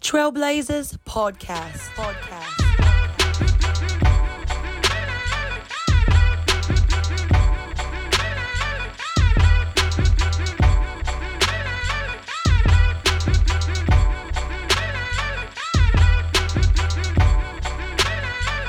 [0.00, 1.90] Trailblazers Podcast.
[1.96, 2.54] Podcast.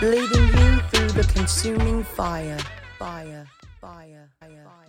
[0.01, 2.57] Leading you through the consuming fire.
[2.97, 3.45] Fire.
[3.79, 4.29] Fire.
[4.39, 4.88] Fire.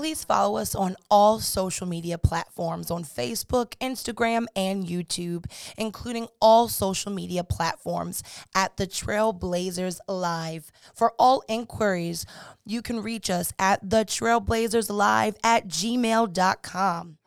[0.00, 5.44] Please follow us on all social media platforms on Facebook, Instagram, and YouTube,
[5.76, 8.22] including all social media platforms
[8.54, 10.72] at the Trailblazers Live.
[10.94, 12.24] For all inquiries,
[12.64, 17.18] you can reach us at the Trailblazers Live at gmail.com.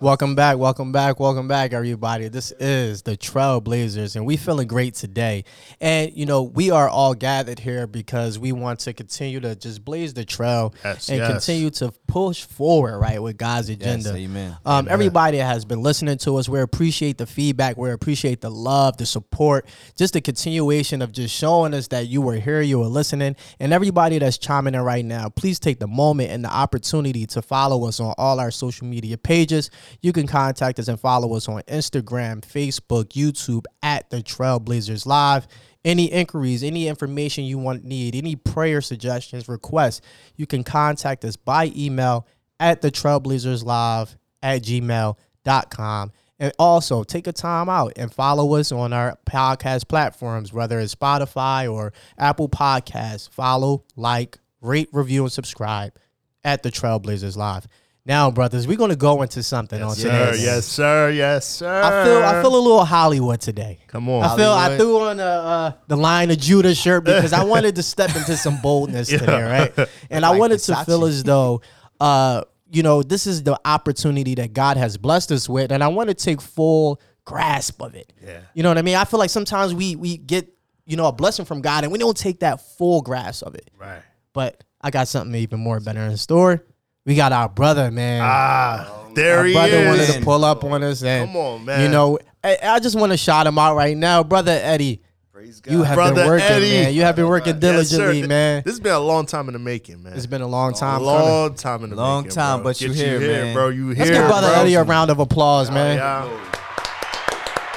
[0.00, 2.28] Welcome back, welcome back, welcome back, everybody.
[2.28, 5.44] This is the Trailblazers, and we feeling great today.
[5.80, 9.84] And you know, we are all gathered here because we want to continue to just
[9.84, 11.30] blaze the trail Yes, and yes.
[11.30, 14.14] continue to push forward, right, with God's agenda.
[14.14, 14.56] amen.
[14.64, 18.96] Um, everybody has been listening to us, we appreciate the feedback, we appreciate the love,
[18.96, 22.86] the support, just the continuation of just showing us that you were here, you were
[22.86, 27.26] listening, and everybody that's chiming in right now, please take the moment and the opportunity
[27.26, 29.70] to follow us on all our social media pages.
[30.00, 35.46] You can contact us and follow us on Instagram, Facebook, YouTube at the Trailblazers Live.
[35.84, 40.00] Any inquiries, any information you want need, any prayer suggestions, requests,
[40.36, 42.26] you can contact us by email
[42.60, 46.12] at the Trailblazers Live at gmail.com.
[46.38, 50.92] And also take a time out and follow us on our podcast platforms, whether it's
[50.92, 53.30] Spotify or Apple Podcasts.
[53.30, 55.94] Follow, like, rate, review, and subscribe
[56.42, 57.68] at the Trailblazers Live.
[58.04, 60.42] Now, brothers, we're gonna go into something on Sir, today.
[60.42, 61.82] yes, sir, yes, sir.
[61.82, 63.78] I feel I feel a little Hollywood today.
[63.86, 64.24] Come on.
[64.24, 67.76] I feel I threw on the uh, the Lion of Judah shirt because I wanted
[67.76, 69.88] to step into some boldness today, right?
[70.10, 71.62] And I Like wanted to feel as though,
[72.00, 72.42] uh,
[72.72, 76.08] you know, this is the opportunity that God has blessed us with, and I want
[76.08, 78.12] to take full grasp of it.
[78.20, 78.40] Yeah.
[78.54, 78.96] You know what I mean?
[78.96, 80.52] I feel like sometimes we we get
[80.86, 83.70] you know a blessing from God and we don't take that full grasp of it.
[83.78, 84.02] Right.
[84.32, 86.64] But I got something even more better in store.
[87.04, 88.20] We got our brother, man.
[88.24, 91.80] Ah, there Our he brother wanted to pull up on us, and Come on, man.
[91.82, 95.02] You know, I, I just want to shout him out right now, brother Eddie.
[95.32, 95.72] Praise God.
[95.72, 96.70] You have Brother been working, Eddie.
[96.70, 96.94] man.
[96.94, 98.62] You have been working Yes, diligently, man.
[98.64, 100.12] This has been a long time in the making, man.
[100.12, 101.06] It's been a long a time coming.
[101.06, 102.34] long time in the Long making.
[102.36, 102.70] time, bro.
[102.70, 103.54] but you Get here, man.
[103.54, 103.68] bro.
[103.70, 104.60] You here, Let's give brother bro.
[104.60, 105.96] Eddie a round of applause, Oh, man.
[105.96, 106.28] yeah.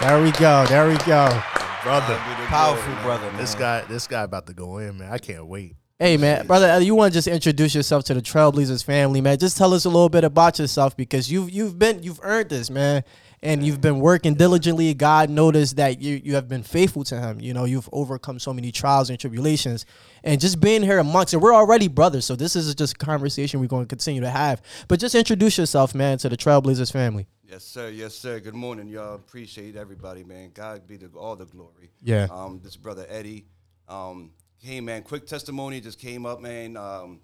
[0.01, 0.65] There we go.
[0.67, 1.41] There we go.
[1.83, 2.15] brother.
[2.47, 3.37] Powerful brother, man.
[3.37, 5.11] This guy, this guy about to go in, man.
[5.11, 5.73] I can't wait.
[5.97, 9.37] Hey, man, brother Eddie, you want to just introduce yourself to the Trailblazers family, man?
[9.37, 12.69] Just tell us a little bit about yourself because you've you've been you've earned this,
[12.69, 13.05] man,
[13.41, 14.93] and you've been working diligently.
[14.93, 17.39] God noticed that you you have been faithful to Him.
[17.39, 19.85] You know, you've overcome so many trials and tribulations,
[20.25, 21.37] and just being here amongst it.
[21.37, 24.61] We're already brothers, so this is just a conversation we're going to continue to have.
[24.89, 27.25] But just introduce yourself, man, to the Trailblazers family.
[27.49, 27.87] Yes, sir.
[27.87, 28.41] Yes, sir.
[28.41, 29.15] Good morning, y'all.
[29.15, 30.51] Appreciate everybody, man.
[30.53, 31.93] God be the, all the glory.
[32.03, 32.27] Yeah.
[32.29, 33.45] Um, this brother Eddie.
[33.87, 34.31] Um,
[34.65, 35.03] hey, man.
[35.03, 36.75] Quick testimony just came up, man.
[36.75, 37.21] Um,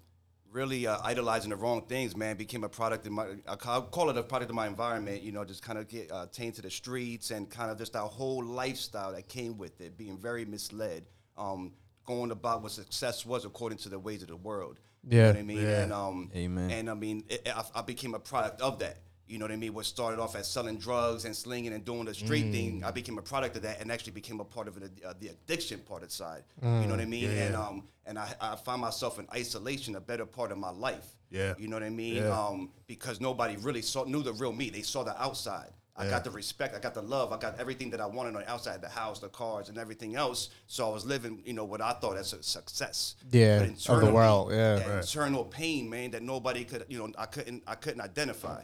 [0.50, 2.36] really uh, idolizing the wrong things, man.
[2.36, 3.26] Became a product of my.
[3.48, 5.22] I call it a product of my environment.
[5.22, 8.00] You know, just kind of get uh, tainted the streets and kind of just that
[8.00, 11.04] whole lifestyle that came with it, being very misled.
[11.36, 11.72] Um,
[12.04, 14.78] going about what success was according to the ways of the world.
[15.08, 15.22] You Yeah.
[15.24, 15.62] know what I mean?
[15.62, 15.82] Yeah.
[15.82, 16.70] And um, Amen.
[16.70, 18.98] And I mean, it, I, I became a product of that.
[19.28, 19.72] You know what I mean?
[19.72, 22.52] What started off as selling drugs and slinging and doing the street Mm.
[22.52, 25.14] thing, I became a product of that, and actually became a part of it, uh,
[25.18, 26.44] the addiction part of the side.
[26.62, 27.30] You know what I mean?
[27.30, 31.06] And um, and I, I find myself in isolation, a better part of my life.
[31.30, 31.54] Yeah.
[31.56, 32.16] You know what I mean?
[32.16, 32.38] Yeah.
[32.38, 34.70] Um, because nobody really saw knew the real me.
[34.70, 35.70] They saw the outside.
[35.94, 38.40] I got the respect, I got the love, I got everything that I wanted on
[38.42, 40.48] the outside, the house, the cars, and everything else.
[40.66, 43.14] So I was living, you know, what I thought as a success.
[43.30, 44.80] Yeah, of the world, yeah.
[44.80, 44.98] Right.
[45.02, 48.62] internal pain, man, that nobody could, you know, I couldn't, I couldn't identify.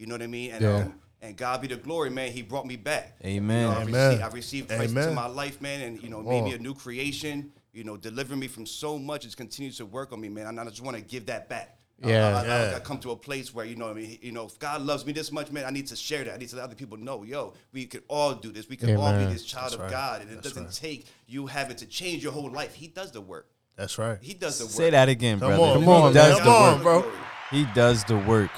[0.00, 0.50] You know what I mean?
[0.52, 0.76] And Yeah.
[0.76, 2.32] um, and God be the glory, man.
[2.32, 3.16] He brought me back.
[3.22, 3.60] Amen.
[3.60, 3.92] You know, I Amen.
[4.10, 6.58] received, I received Christ into my life, man, and you know, Come made me a
[6.58, 7.52] new creation.
[7.72, 9.24] You know, delivering me from so much.
[9.26, 10.46] It's continues to work on me, man.
[10.46, 11.76] And I just want to give that back.
[12.02, 12.28] Yeah.
[12.36, 12.76] I, I, Yeah.
[12.76, 15.04] I come to a place where you know, I mean, you know, if God loves
[15.04, 16.34] me this much, man, I need to share that.
[16.34, 18.68] I need to let other people know, yo, we could all do this.
[18.68, 19.26] We could all Amen.
[19.28, 19.90] be this child That's of right.
[19.90, 20.72] God, and it That's doesn't right.
[20.72, 22.74] take you having to change your whole life.
[22.74, 23.46] He does the work.
[23.76, 24.18] That's right.
[24.22, 24.72] He does the work.
[24.72, 25.62] Say that again, Come brother.
[25.62, 26.44] on, Come on, he does man.
[26.46, 27.04] the Come on, work.
[27.04, 27.12] bro.
[27.50, 28.50] He does the work.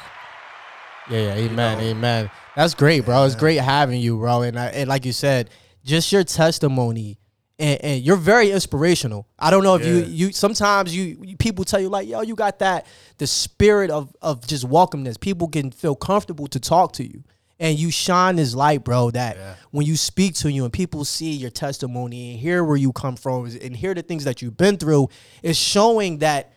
[1.11, 2.31] Yeah, yeah, amen, amen.
[2.57, 3.25] That's great, bro.
[3.25, 4.43] It's great having you, bro.
[4.43, 5.51] And I, and like you said,
[5.85, 7.19] just your testimony,
[7.59, 9.27] and, and you're very inspirational.
[9.39, 10.05] I don't know if you Yeah.
[10.07, 12.87] you sometimes you, you people tell you like, yo, you got that
[13.19, 15.19] the spirit of of just welcomeness.
[15.21, 17.25] People can feel comfortable to talk to you.
[17.61, 19.55] And you shine this light, bro, that Yeah.
[19.71, 23.15] when you speak to you and people see your testimony and hear where you come
[23.15, 25.09] from and hear the things that you've been through,
[25.45, 26.53] it's showing that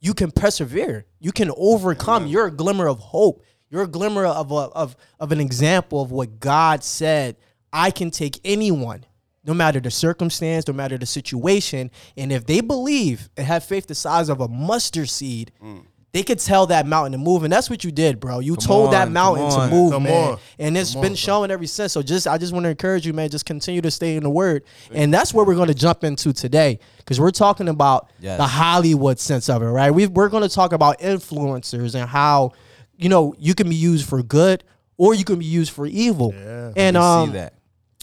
[0.00, 1.04] you can persevere.
[1.20, 2.26] You can overcome.
[2.26, 3.44] You're a glimmer of hope.
[3.70, 7.36] You're a glimmer of a, of of an example of what God said
[7.72, 9.04] I can take anyone,
[9.44, 13.86] no matter the circumstance, no matter the situation, and if they believe and have faith
[13.86, 15.82] the size of a mustard seed, mm.
[16.12, 18.38] they could tell that mountain to move, and that's what you did, bro.
[18.38, 20.38] You told that mountain come to move, Come man, on.
[20.58, 21.92] and it's Come been on, shown ever since.
[21.92, 23.28] So just, I just want to encourage you, man.
[23.28, 26.32] Just continue to stay in the word, and that's what we're going to jump into
[26.32, 28.38] today, because we're talking about Yes.
[28.38, 29.90] the Hollywood sense of it, right?
[29.90, 32.52] we we're going to talk about influencers and how,
[32.98, 34.64] you know, you can be used for good
[34.96, 36.34] or you can be used for evil.
[36.36, 36.72] Yeah.
[36.76, 37.54] and um, see that.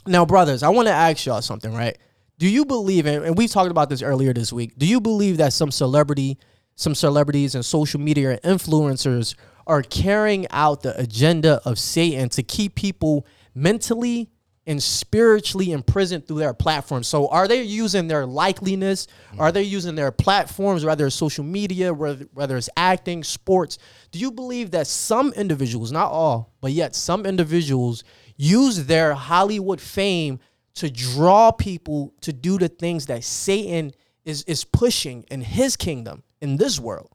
[0.07, 1.97] now, brothers, I want to ask y'all something, right?
[2.37, 5.37] Do you believe, and and we talked about this earlier this week, do you believe
[5.37, 6.37] that some celebrity,
[6.75, 9.35] some celebrities and social media influencers
[9.67, 14.29] are carrying out the agenda of Satan to keep people mentally
[14.67, 17.07] and spiritually imprisoned through their platforms?
[17.07, 19.07] So are they using their likeliness?
[19.37, 23.77] Are they using their platforms, whether it's social media, whether, whether it's acting, sports?
[24.11, 28.03] Do you believe that some individuals, not all, but yet some individuals
[28.37, 30.39] use their Hollywood fame
[30.75, 33.93] to draw people to do the things that Satan
[34.25, 37.09] is is pushing in his kingdom in this world.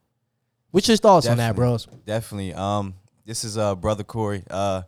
[0.71, 1.61] What's your thoughts on that, Definitely.
[1.69, 1.85] bros?
[2.05, 2.53] Definitely.
[2.53, 2.95] Um,
[3.25, 4.43] this is uh brother Corey.
[4.49, 4.83] Uh,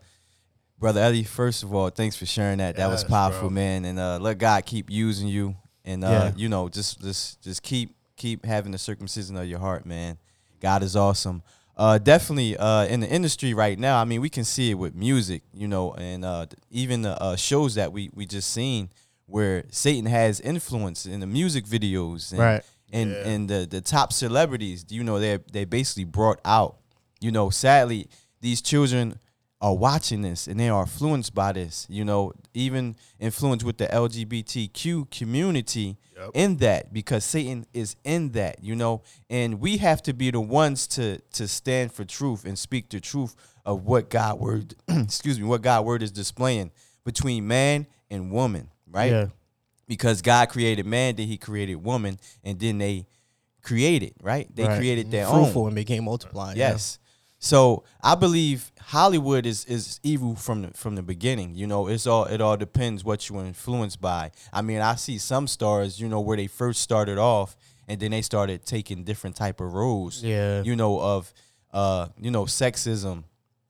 [0.83, 1.24] brother Eddie.
[1.24, 2.75] First of all, thanks for sharing that.
[2.75, 3.50] That was powerful, bro.
[3.51, 3.85] man.
[3.85, 5.56] And uh, let God keep using you.
[5.85, 6.31] And uh, Yeah.
[6.35, 10.18] you know, just just just keep keep having the circumcision of your heart, man.
[10.59, 11.41] God is awesome.
[11.77, 14.00] Uh, definitely uh, in the industry right now.
[14.00, 17.35] I mean, we can see it with music, you know, and uh, even the uh,
[17.38, 18.89] shows that we we just seen
[19.25, 22.63] where Satan has influence in the music videos, and, Right.
[22.91, 26.75] and and the the top celebrities, you know, they they basically brought out.
[27.21, 28.09] You know, sadly,
[28.41, 29.18] these children
[29.63, 31.88] are watching this and they are influenced by this.
[31.89, 36.30] You know, even influenced with the LGBTQ community Yep.
[36.36, 38.63] in that because Satan is in that.
[38.63, 42.60] You know, and we have to be the ones to to stand for truth and
[42.60, 46.71] speak the truth of what God word, excuse me, what God word is displaying
[47.06, 49.12] between man and woman, right?
[49.12, 49.25] Yeah.
[49.88, 53.06] because God created man, then He created woman, and then they
[53.62, 54.48] created right.
[54.56, 54.77] They Right.
[54.77, 55.44] created their own.
[55.45, 56.57] Fruitful and became multiplying.
[56.57, 56.77] yeah.
[57.44, 61.56] So I believe Hollywood is is evil from the from the beginning.
[61.56, 64.31] You know, it's all it all depends what you were influenced by.
[64.54, 67.57] I mean, I see some stars, you know, where they first started off
[67.90, 70.24] and then they started taking different type of roles.
[70.24, 70.63] Yeah.
[70.63, 71.34] You know, of
[71.74, 73.25] uh, you know, sexism,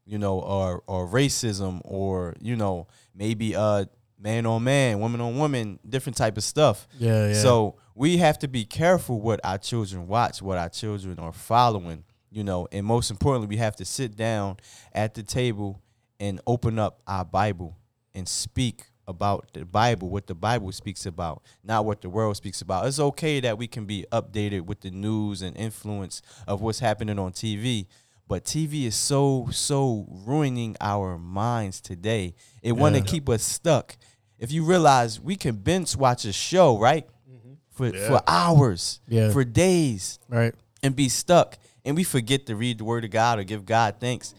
[0.05, 2.85] you know, or or racism or, you know,
[3.15, 3.85] maybe uh
[4.19, 6.87] man on man, woman on woman, different type of stuff.
[6.99, 7.33] Yeah, yeah.
[7.33, 12.03] So we have to be careful what our children watch, what our children are following,
[12.33, 14.57] you know, and most importantly, we have to sit down
[14.91, 15.79] at the table
[16.19, 17.77] and open up our Bible
[18.15, 22.61] and speak about the Bible, what the Bible speaks about, not what the world speaks
[22.61, 22.87] about.
[22.87, 27.19] It's okay that we can be updated with the news and influence of what's happening
[27.19, 27.85] on TV,
[28.27, 32.33] but TV is so so ruining our minds today.
[32.61, 33.97] It want to keep us stuck.
[34.39, 37.05] If you realize we can binge watch a show, right?
[37.29, 37.53] Mm-hmm.
[37.71, 38.07] For Yeah.
[38.07, 39.31] for hours, Yeah.
[39.31, 40.55] for days, Right.
[40.81, 43.95] and be stuck, and we forget to read the Word of God or give God
[43.99, 44.33] thanks.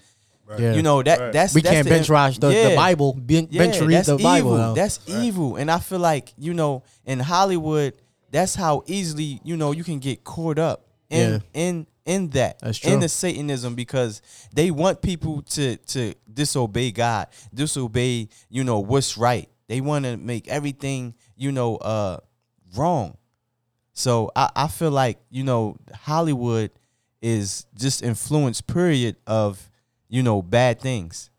[0.59, 0.75] Yeah.
[0.75, 1.33] You know that Right.
[1.33, 3.15] that's we that's can't the bench in- watch the, the Bible.
[3.15, 4.51] Ben, bench read that's the Bible.
[4.55, 4.57] Evil.
[4.59, 4.75] though.
[4.75, 7.95] That's evil, and I feel like you know in Hollywood,
[8.31, 11.39] that's how easily you know you can get caught up in Yeah.
[11.55, 14.21] in in that That's in the Satanism because
[14.53, 19.49] they want people to to disobey God, disobey you know what's right.
[19.69, 22.19] They want to make everything you know uh
[22.77, 23.17] wrong.
[23.95, 26.71] So I, I feel like you know Hollywood
[27.25, 29.71] is just influence period of
[30.11, 31.31] you know bad things.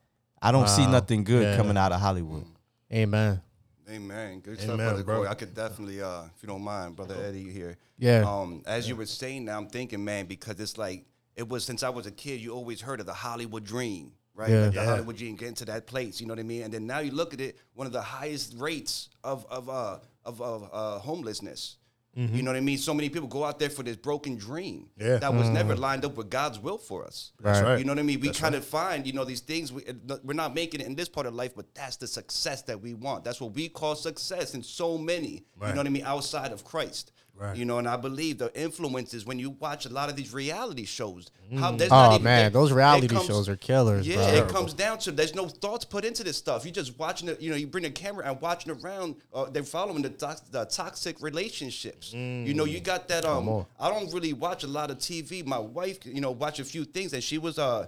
[0.42, 1.56] I don't see nothing good Yeah.
[1.58, 2.46] coming out of Hollywood.
[2.92, 3.42] Amen.
[3.90, 4.40] Amen.
[4.40, 5.18] Good stuff, brother bro.
[5.18, 5.28] Corey.
[5.28, 7.78] I could definitely, uh, if you don't mind, brother Eddie here.
[8.00, 8.24] Yeah.
[8.28, 11.84] Um, as you were saying, now I'm thinking, man, because it's like it was since
[11.84, 12.42] I was a kid.
[12.42, 14.50] You always heard of the Hollywood dream, right?
[14.50, 14.62] Yeah.
[14.62, 14.86] Like the Yeah.
[14.86, 16.20] Hollywood dream, getting to that place.
[16.20, 16.64] You know what I mean?
[16.64, 20.00] And then now you look at it, one of the highest rates of of uh,
[20.26, 21.78] of, of uh, homelessness.
[22.16, 22.46] You mm-hmm.
[22.46, 22.78] know what I mean?
[22.78, 25.18] So many people go out there for this broken dream Yeah.
[25.18, 25.82] that was never mm-hmm.
[25.82, 27.34] lined up with God's will for us.
[27.42, 27.78] That's right.
[27.78, 28.22] You know what I mean?
[28.22, 29.74] We kind of find, you know, these things.
[29.74, 29.84] We,
[30.24, 32.94] we're not making it in this part of life, but that's the success that we
[32.94, 33.26] want.
[33.26, 35.44] That's what we call success in so many.
[35.62, 36.06] You know what I mean?
[36.06, 37.12] Outside of Christ.
[37.38, 37.58] Right.
[37.58, 40.86] You know, and I believe the influences when you watch a lot of these reality
[40.86, 41.30] shows.
[41.60, 44.46] How there's Oh not even, man, those reality comes- shows are killers, Yeah, bro.
[44.46, 46.66] it comes down to there's no thoughts put into this stuff.
[46.66, 47.42] You just watching it.
[47.42, 49.16] You know, you bring a camera and watching around.
[49.34, 52.14] Uh, they're following the, tox- the toxic relationships.
[52.14, 53.26] You know, you got that.
[53.26, 53.66] Um.
[53.80, 55.46] I don't really watch a lot of TV.
[55.46, 57.88] My wife, you know, watch a few things, and she was uh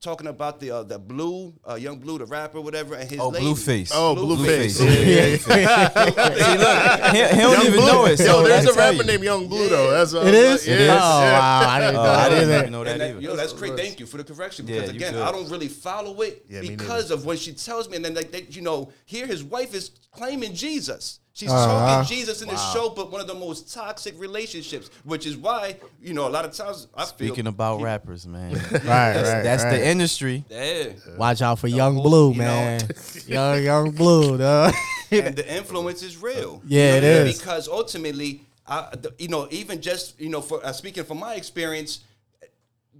[0.00, 3.28] talking about the uh, the blue, uh, young blue, the rapper, whatever, and his Oh,
[3.30, 3.44] lady.
[3.46, 3.90] Blueface.
[3.94, 4.80] Oh, Blueface.
[4.80, 5.48] Blueface.
[5.48, 6.28] Yeah, yeah, yeah.
[6.38, 7.86] See, look, he, he don't Young even Blue.
[7.86, 8.18] know it.
[8.20, 9.04] Yo, there's a rapper you.
[9.04, 9.90] named Young Blue though.
[9.90, 10.66] That's It is.
[10.66, 10.74] Yeah.
[10.74, 10.90] It is?
[10.90, 12.58] Oh wow, I didn't know Oh, that I didn't either.
[12.60, 13.20] even know that that- either.
[13.20, 13.76] yo, that's great.
[13.76, 15.22] Thank you for the correction because you again, good.
[15.22, 18.30] I don't really follow it Yeah, because of when she tells me, and then like,
[18.30, 21.20] they, you know, here his wife is claiming Jesus.
[21.38, 21.66] She's Uh-huh.
[22.00, 25.76] talking Jesus in the show, but one of the most toxic relationships, which is why
[26.02, 28.54] you know a lot of times I feel Speaking about rappers, man.
[28.72, 29.70] Right, that's right, that's right.
[29.78, 30.44] the industry.
[30.50, 30.88] yeah.
[31.16, 32.44] Watch out for Young whole- Blue, you know.
[32.44, 32.88] man.
[33.28, 34.74] young Young Blue, dog.
[35.12, 36.60] and the influence is real.
[36.66, 37.26] Yeah, You know it what I mean?
[37.28, 37.38] is.
[37.38, 41.34] Because ultimately, I, the, you know, even just you know, for uh, speaking from my
[41.36, 42.00] experience,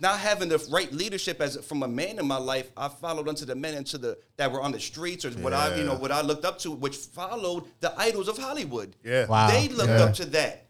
[0.00, 3.44] not having the right leadership as from a man in my life, I followed unto
[3.44, 6.12] the men into the that were on the streets or what I you know what
[6.12, 8.94] I looked up to, which followed the idols of Hollywood.
[9.04, 9.26] Yeah.
[9.26, 9.48] Wow.
[9.50, 10.04] they looked Yeah.
[10.04, 10.67] up to that.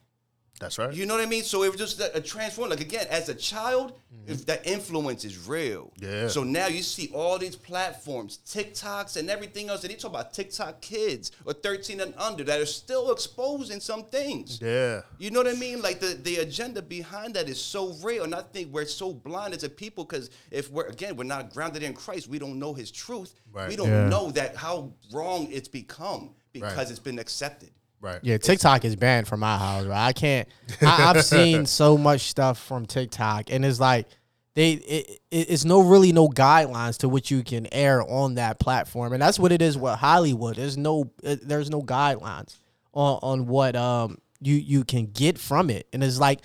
[0.60, 0.92] That's right.
[0.92, 1.44] You know what I mean?
[1.44, 2.70] So it was just a, a transform.
[2.70, 4.32] Like again, as a child, Mm-hmm.
[4.32, 5.92] if that influence is real.
[6.00, 6.28] Yeah.
[6.28, 9.82] So now you see all these platforms, TikToks and everything else.
[9.84, 14.04] And they talk about TikTok kids or 13 and under that are still exposing some
[14.04, 14.60] things.
[14.62, 15.02] yeah.
[15.18, 15.82] You know what I mean?
[15.82, 18.24] Like the, the agenda behind that is so real.
[18.24, 21.52] And I think we're so blind as a people because if we're, again, we're not
[21.52, 23.34] grounded in Christ, we don't know his truth.
[23.52, 23.68] Right.
[23.68, 24.08] We don't Yeah.
[24.08, 26.90] know that how wrong it's become because Right.
[26.90, 27.70] it's been accepted.
[28.00, 28.20] Right.
[28.22, 29.84] Yeah, TikTok is banned from my house.
[29.86, 30.06] Right?
[30.06, 30.48] I can't.
[30.80, 34.06] I, I've seen so much stuff from TikTok, and it's like
[34.54, 38.58] they it, it, it's no really no guidelines to what you can air on that
[38.60, 40.56] platform, and that's what it is with Hollywood.
[40.56, 42.56] There's no it, there's no guidelines
[42.92, 46.40] on on what um you you can get from it, and it's like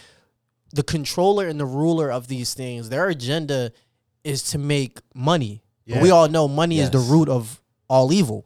[0.74, 2.90] the controller and the ruler of these things.
[2.90, 3.72] Their agenda
[4.24, 5.62] is to make money.
[5.88, 8.46] But We all know money is the root of all evil.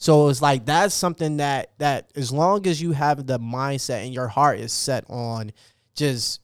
[0.00, 4.12] So it's like that's something that that as long as you have the mindset and
[4.14, 5.52] your heart is set on
[5.94, 6.40] just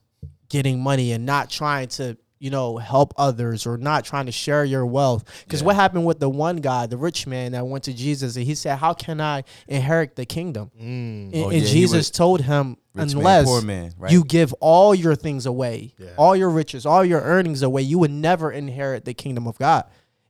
[0.50, 4.62] getting money and not trying to you know help others or not trying to share
[4.62, 5.24] your wealth.
[5.44, 8.44] Because what happened with the one guy the rich man that went to jesus and
[8.44, 10.70] he said how can i inherit the kingdom?
[10.78, 11.32] Mm.
[11.32, 14.12] And, Oh, and yeah, jesus told him rich man, unless poor man, right?
[14.12, 16.10] you give all your things away Yeah.
[16.18, 19.84] all your riches all your earnings away you would never inherit the kingdom of god.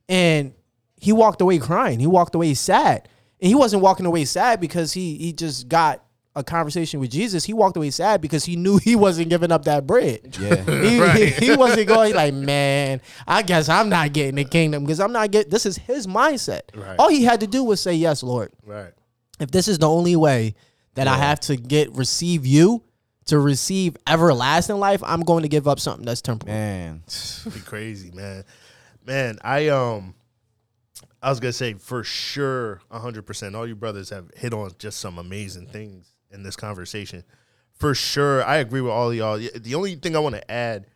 [0.07, 0.53] And
[0.99, 1.99] he walked away crying.
[1.99, 3.07] He walked away sad
[3.41, 6.03] and he wasn't walking away sad because he he just got
[6.35, 7.45] a conversation with Jesus.
[7.45, 10.37] He walked away sad because he knew he wasn't giving up that bread.
[10.39, 10.63] Yeah.
[10.87, 11.33] He, Right.
[11.33, 15.31] he, wasn't going like, man, I guess I'm not getting the kingdom because I'm not
[15.31, 15.49] getting.
[15.49, 16.61] This is his mindset.
[16.75, 16.95] Right.
[16.99, 18.51] All he had to do was say, "Yes, Lord.
[18.63, 18.93] Right.
[19.39, 20.55] If this is the only way
[20.95, 22.83] that I have to get receive you
[23.25, 27.03] to receive everlasting life, I'm going to give up something that's temporal." Man.
[27.45, 28.43] Be crazy, man.
[29.05, 30.13] Man, I um
[31.21, 33.55] I was gonna say for sure hundred percent.
[33.55, 37.23] All you brothers have hit on just some amazing things in this conversation.
[37.73, 38.43] For sure.
[38.43, 39.37] I agree with all of y'all.
[39.37, 40.87] The only thing I want to add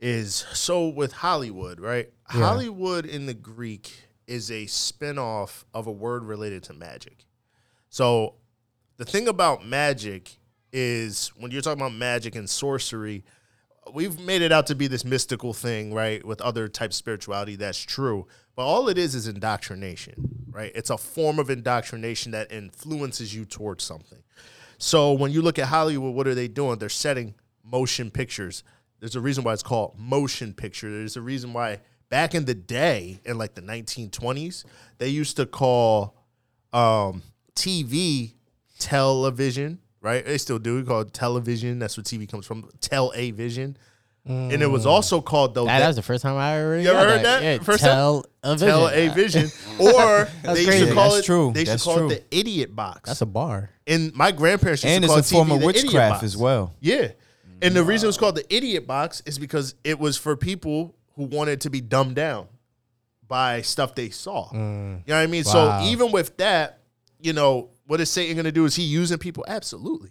[0.00, 2.10] is so with Hollywood, right?
[2.24, 7.26] Hollywood in the Greek is a spin-off of a word related to magic.
[7.88, 8.34] So
[8.96, 10.36] the thing about magic
[10.72, 13.24] is when you're talking about magic and sorcery,
[13.94, 16.24] we've made it out to be this mystical thing, right?
[16.24, 18.26] With other types of spirituality, that's true.
[18.56, 20.72] But all it is is indoctrination, right?
[20.74, 24.22] It's a form of indoctrination that influences you towards something.
[24.78, 26.78] So when you look at Hollywood, what are they doing?
[26.78, 28.64] They're setting motion pictures.
[28.98, 30.90] There's a reason why it's called motion picture.
[30.90, 34.64] There's a reason why back in the day, in like the 1920s,
[34.98, 36.16] they used to call
[36.72, 37.22] um,
[37.54, 38.34] TV
[38.78, 40.24] television, right?
[40.24, 40.76] They still do.
[40.76, 41.78] We call it television.
[41.78, 42.68] That's where TV comes from.
[42.80, 43.76] Tell a vision.
[44.26, 44.90] And it was mm.
[44.90, 45.64] also called though.
[45.64, 47.42] Ah, that, that- was the first time I ever You ever heard that?
[47.42, 47.90] Yeah, First time?
[47.90, 48.68] tell a vision.
[48.68, 51.24] tell a vision, or they used to call That's it.
[51.24, 51.52] true.
[51.52, 52.10] They used That's to call true.
[52.10, 53.08] it the idiot box.
[53.08, 53.70] That's a bar.
[53.86, 56.24] and my grandparents used And to it's call a form of the idiot witchcraft box.
[56.24, 56.74] as well.
[56.80, 57.12] Yeah,
[57.62, 60.94] and the reason it was called the idiot box is because it was for people
[61.16, 62.46] who wanted to be dumbed down
[63.26, 64.48] by stuff they saw.
[64.50, 64.54] Mm.
[64.54, 65.44] You know what I mean?
[65.46, 65.80] Wow.
[65.80, 66.80] So even with that,
[67.20, 68.64] you know, what is Satan going to do?
[68.66, 69.44] Is he using people?
[69.48, 70.10] Absolutely,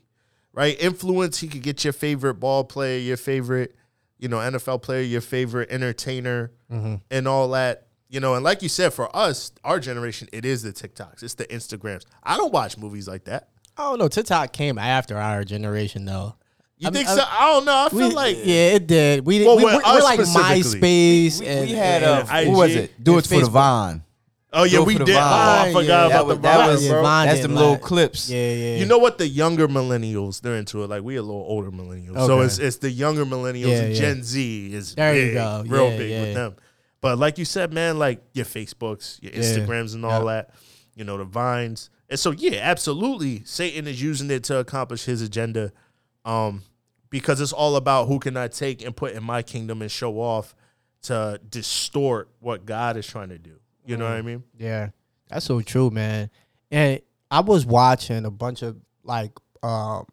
[0.51, 0.75] right?
[0.81, 1.39] Influence.
[1.39, 3.73] He could get your favorite ball player, your favorite,
[4.17, 7.87] you know, NFL player, your favorite entertainer, and all that.
[8.09, 11.35] You know, and like you said, for us, our generation, it is the TikToks, it's
[11.35, 12.03] the Instagrams.
[12.21, 13.47] I don't watch movies like that.
[13.77, 14.09] I don't know.
[14.09, 16.35] TikTok came after our generation, though.
[16.77, 17.23] You I'm- think I'm- so?
[17.25, 17.77] I don't know.
[17.85, 19.25] I feel We- like yeah, it did.
[19.25, 20.19] We, Well, we we're, we're like.
[20.19, 23.01] MySpace We, and we had and- uh, and what was it?
[23.01, 23.51] Do and it for the Facebook.
[23.51, 24.03] Vine.
[24.51, 25.15] Oh yeah, Go we for the did.
[25.15, 27.01] Oh, I forgot Yeah, about that the was- that Vine, was- bro.
[27.03, 28.29] Vine That's didn't them little like- clips.
[28.29, 28.75] Yeah, yeah.
[28.77, 29.17] You know what?
[29.19, 30.89] The younger millennials, they're into it.
[30.89, 32.45] Like we a little older millennials, so Okay.
[32.45, 33.99] it's it's the younger millennials Yeah, and yeah.
[33.99, 35.63] Gen Z is There you big, go.
[35.67, 36.21] real Yeah, big yeah.
[36.21, 36.55] with them.
[37.01, 39.39] But like you said, man, like your Facebooks, your Yeah.
[39.39, 40.33] Instagrams, and all Yeah.
[40.33, 40.49] that,
[40.95, 45.21] you know, the vines, and so yeah, absolutely, Satan is using it to accomplish his
[45.21, 45.71] agenda,
[46.25, 46.63] um,
[47.11, 50.15] because it's all about who can I take and put in my kingdom and show
[50.19, 50.55] off
[51.03, 53.59] to distort what God is trying to do.
[53.85, 54.43] You know what I mean?
[54.57, 54.89] Yeah,
[55.29, 56.29] that's so true, man.
[56.71, 59.31] And I was watching a bunch of like
[59.63, 60.05] um,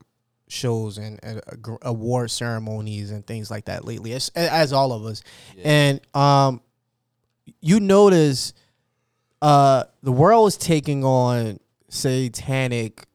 [0.48, 5.04] shows and, and ag- award ceremonies and things like that lately, as, as all of
[5.04, 5.22] us.
[5.62, 6.60] And um,
[7.60, 8.54] you notice
[9.42, 11.58] uh, the world is taking on
[11.88, 13.06] satanic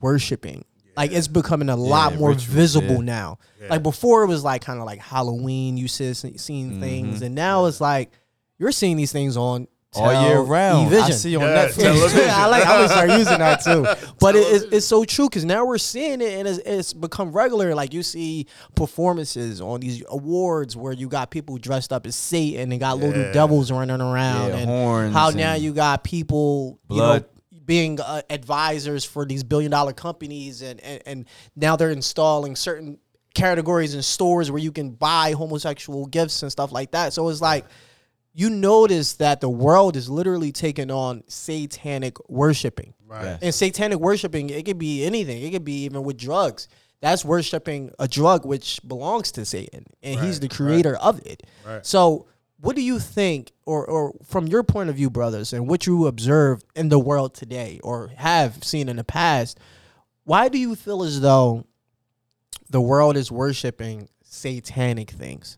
[0.00, 0.64] worshiping.
[0.96, 3.00] Like it's becoming a lot more rituals, visible yeah.
[3.00, 3.38] now.
[3.60, 3.68] Yeah.
[3.68, 5.76] Like before, it was like kind of like Halloween.
[5.76, 7.26] You see, seeing things, Mhm.
[7.26, 8.10] and now it's like
[8.58, 10.86] you're seeing these things on All year round.
[10.86, 11.12] I Vision.
[11.12, 12.28] see on Yeah, Netflix.
[12.28, 12.62] I like.
[12.66, 13.86] I'm gonna start using that too.
[14.18, 17.32] But it, it's, it's so true because now we're seeing it and it's, it's become
[17.32, 17.74] regular.
[17.74, 22.70] Like you see performances on these awards where you got people dressed up as Satan
[22.72, 26.96] and got little devils running around, Yeah, and horns how now you got people, you
[26.98, 27.24] know,
[27.64, 31.24] being uh, advisors for these billion dollar companies, and, and and
[31.56, 32.98] now they're installing certain
[33.34, 37.12] categories in stores where you can buy homosexual gifts and stuff like that.
[37.12, 37.66] So it's like
[38.38, 42.92] you notice that the world is literally taking on satanic worshiping.
[43.06, 43.24] Right.
[43.24, 43.38] Yes.
[43.40, 45.42] And satanic worshiping, it could be anything.
[45.42, 46.68] It could be even with drugs.
[47.00, 51.44] That's worshiping a drug which belongs to Satan, and he's the creator of it.
[51.66, 51.84] Right.
[51.84, 52.26] So,
[52.60, 56.06] what do you think, or or from your point of view, brothers, and what you
[56.06, 59.58] observe in the world today, or have seen in the past?
[60.24, 61.64] Why do you feel as though
[62.68, 65.56] the world is worshiping satanic things?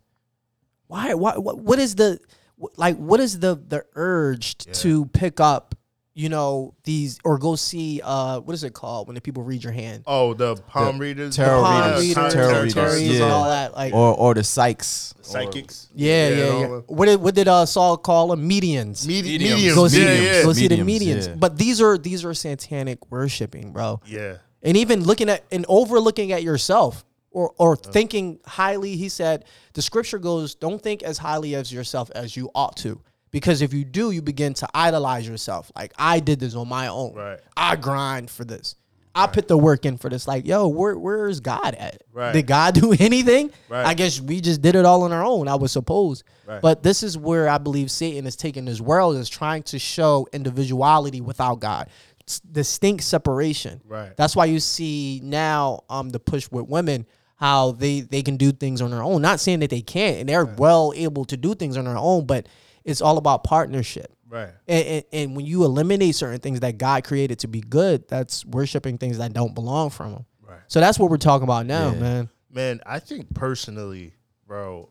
[0.87, 1.15] Why?
[1.15, 1.39] Why?
[1.39, 2.38] What, what is the wh-
[2.77, 2.97] like?
[2.97, 5.75] What is the the urge t- to pick up?
[6.15, 9.63] You know these or go see uh what is it called when the people read
[9.63, 10.03] your hand?
[10.05, 13.25] Oh, the palm readers, tarot Palm readers, readers, tarot tarot readers, readers, yeah.
[13.25, 13.75] and all that.
[13.77, 15.15] Like or or the psychs.
[15.25, 15.89] psychics.
[15.95, 16.67] yeah, yeah, all yeah.
[16.67, 18.49] the- What did what did uh Saul call them?
[18.51, 19.07] Medians.
[19.07, 19.45] Mediums.
[19.45, 19.75] mediums.
[19.77, 20.43] go see, yeah, yeah.
[20.43, 21.29] go see the Mediums, medians.
[21.29, 21.35] yeah.
[21.39, 24.01] But these are these are satanic worshiping, bro.
[24.05, 24.39] yeah.
[24.61, 29.45] And even looking at and overlooking at yourself or or thinking highly, he said,
[29.75, 33.01] the scripture goes, don't think as highly as yourself as you ought to.
[33.31, 35.71] Because if you do, you begin to idolize yourself.
[35.77, 37.15] Like I did this on my own.
[37.15, 37.39] Right.
[37.57, 38.75] I grind for this.
[39.15, 40.29] I put the work in for this.
[40.29, 42.03] Like, yo, where where's God at?
[42.13, 42.33] Right.
[42.33, 43.51] Did God do anything?
[43.69, 43.85] Right.
[43.85, 46.23] I guess we just did it all on our own, I would suppose.
[46.47, 46.63] Right.
[46.63, 50.27] But this is where I believe Satan is taking this world, is trying to show
[50.33, 51.89] individuality without God.
[52.29, 53.81] S- Distinct separation.
[53.87, 54.17] Right.
[54.17, 57.05] That's why you see now um the push with women
[57.39, 59.23] how they they can do things on their own.
[59.23, 62.27] Not saying that they can't, and they're well able to do things on their own,
[62.27, 62.49] but
[62.85, 64.13] it's all about partnership.
[64.29, 64.51] Right.
[64.67, 68.45] And, and, and when you eliminate certain things that God created to be good, that's
[68.45, 70.27] worshiping things that don't belong from Him.
[70.47, 70.61] Right.
[70.67, 71.99] So that's what we're talking about now, Yeah.
[71.99, 72.29] man.
[72.51, 74.15] Man, I think personally,
[74.47, 74.89] bro,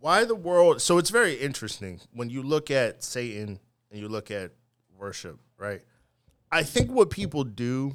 [0.00, 4.30] why the world so it's very interesting when you look at Satan and you look
[4.30, 4.50] at
[4.98, 5.82] worship, right?
[6.50, 7.94] I think what people do,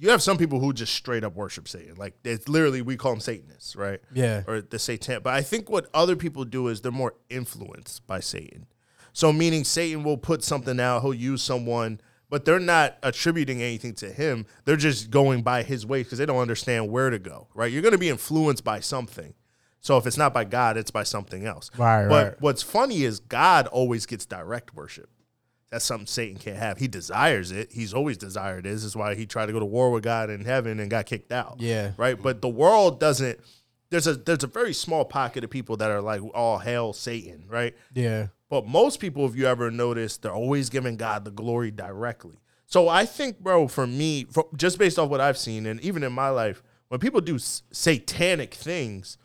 [0.00, 1.94] you have some people who just straight up worship Satan.
[1.96, 4.00] Like it's literally we call them Satanists, right?
[4.14, 4.42] Yeah.
[4.48, 5.20] Or the Satan.
[5.22, 8.66] But I think what other people do is they're more influenced by Satan.
[9.12, 13.92] So meaning Satan will put something out, he'll use someone, but they're not attributing anything
[13.96, 14.46] to him.
[14.64, 17.48] They're just going by his way because they don't understand where to go.
[17.54, 17.70] Right?
[17.70, 19.34] You're going to be influenced by something.
[19.82, 21.70] So if it's not by God, it's by something else.
[21.76, 22.40] Right, But right.
[22.40, 25.10] what's funny is God always gets direct worship.
[25.70, 26.78] That's something Satan can't have.
[26.78, 27.70] He desires it.
[27.72, 28.70] He's always desired it.
[28.70, 31.06] This is why he tried to go to war with God in heaven and got
[31.06, 31.56] kicked out.
[31.60, 31.92] Yeah.
[31.96, 32.20] Right.
[32.20, 33.38] But the world doesn't.
[33.90, 37.44] There's a there's a very small pocket of people that are like all hail Satan.
[37.48, 37.76] Right.
[37.94, 38.28] Yeah.
[38.48, 42.40] But most people, if you ever notice, they're always giving God the glory directly.
[42.66, 46.02] So I think, bro, for me, for, just based off what I've seen, and even
[46.02, 49.18] in my life, when people do s- satanic things,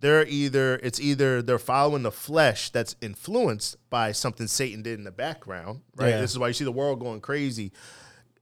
[0.00, 5.04] they're either it's either they're following the flesh that's influenced by something Satan did in
[5.04, 6.10] the background, right?
[6.10, 6.20] Yeah.
[6.20, 7.72] This is why you see the world going crazy,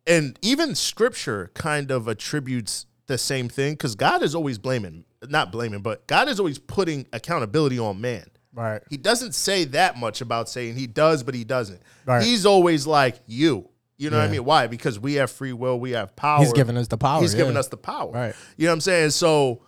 [0.07, 5.51] and even Scripture kind of attributes the same thing because God is always blaming, not
[5.53, 8.27] blaming, but God is always putting accountability on man.
[8.53, 8.83] Right.
[8.91, 11.81] He doesn't say that much about saying He does, but he doesn't.
[12.07, 12.23] Right.
[12.23, 13.69] He's always like you.
[13.99, 14.45] You know what I mean?
[14.45, 14.69] Why?
[14.69, 16.39] Because we have free will, we have power.
[16.39, 17.21] He's giving us the power.
[17.21, 17.61] He's giving yeah.
[17.61, 18.13] us the power.
[18.13, 18.35] Right.
[18.57, 19.11] You know what I'm saying?
[19.11, 19.63] So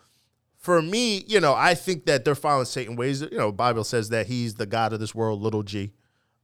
[0.60, 3.22] for me, you know, I think that they're following Satan ways.
[3.22, 5.92] You know, Bible says that he's the God of this world, little g.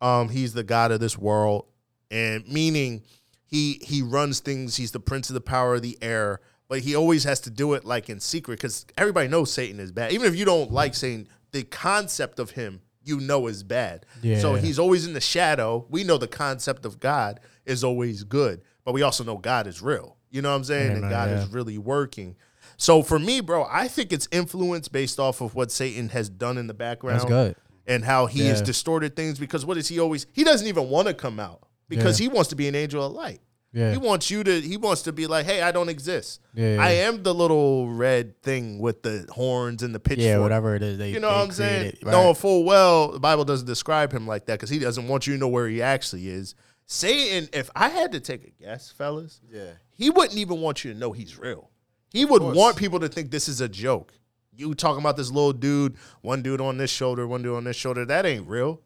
[0.01, 1.67] Um, he's the God of this world,
[2.11, 3.03] and meaning
[3.45, 4.77] he he runs things.
[4.77, 7.75] He's the prince of the power of the air, but he always has to do
[7.75, 10.13] it like in secret because everybody knows Satan is bad.
[10.13, 14.07] Even if you don't like Satan, the concept of him you know is bad.
[14.23, 14.41] Yeah.
[14.41, 15.87] So he's always in the shadow.
[15.91, 19.81] We know the concept of God is always good, but we also know God is
[19.83, 20.17] real.
[20.31, 20.93] You know what I'm saying?
[20.93, 21.43] and God yeah.
[21.43, 22.37] is really working.
[22.77, 26.59] So for me, bro, I think it's influence based off of what Satan has done
[26.59, 27.27] in the background.
[27.29, 27.57] good.
[27.89, 31.07] And how he has distorted things because what is he always he doesn't even want
[31.07, 32.25] to come out because Yeah.
[32.25, 33.41] he wants to be an angel of light.
[33.73, 33.93] Yeah.
[33.93, 34.61] He wants you to.
[34.61, 36.41] He wants to be like, hey, I don't exist.
[36.55, 40.25] Yeah, I am the little red thing with the horns and the pitchfork.
[40.27, 40.97] Yeah, whatever it is.
[40.99, 41.81] They, You know they what I'm saying?
[41.83, 42.12] created, right?
[42.12, 45.35] Knowing full well, the Bible doesn't describe him like that because he doesn't want you
[45.35, 46.55] to know where he actually is.
[46.87, 49.73] Satan, if I had to take a guess, fellas, Yeah.
[49.93, 51.71] he wouldn't even want you to know he's real.
[52.11, 54.12] He would want people to think this is a joke.
[54.55, 57.77] You talking about this little dude, one dude on this shoulder, one dude on this
[57.77, 58.81] shoulder, that ain't real.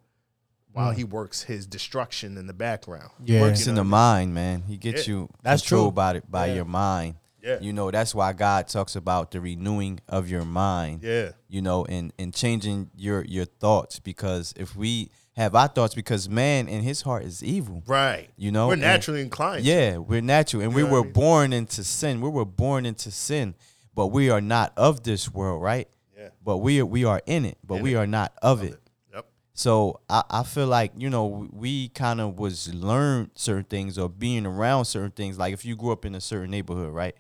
[0.72, 0.98] While hmm.
[0.98, 3.11] he works his destruction in the background.
[3.24, 3.40] Yeah.
[3.40, 4.62] works in the what mind, man.
[4.62, 5.14] He gets Yeah.
[5.14, 5.96] you That's controlled true.
[5.96, 6.54] by it by Yeah.
[6.54, 7.16] your mind.
[7.42, 7.59] Yeah.
[7.61, 11.02] You know, that's why God talks about the renewing of your mind.
[11.02, 11.30] Yeah.
[11.48, 16.29] You know, and and changing your your thoughts because if we have our thoughts because
[16.29, 17.83] man in his heart is evil.
[17.87, 18.29] Right.
[18.37, 19.64] You know, we're and- naturally inclined.
[19.64, 21.12] Yeah, we're natural and we were I mean?
[21.12, 22.20] born into sin.
[22.20, 23.55] We were born into sin,
[23.94, 25.88] but we are not of this world, right?
[26.16, 26.29] Yeah.
[26.44, 27.96] But we are we are in it, but In we it.
[27.96, 28.79] are not of it.
[29.14, 29.26] Yep.
[29.55, 34.09] So I, I feel like you know we kind of was learned certain things or
[34.09, 35.38] being around certain things.
[35.38, 37.14] Like if you grew up in a certain neighborhood, right?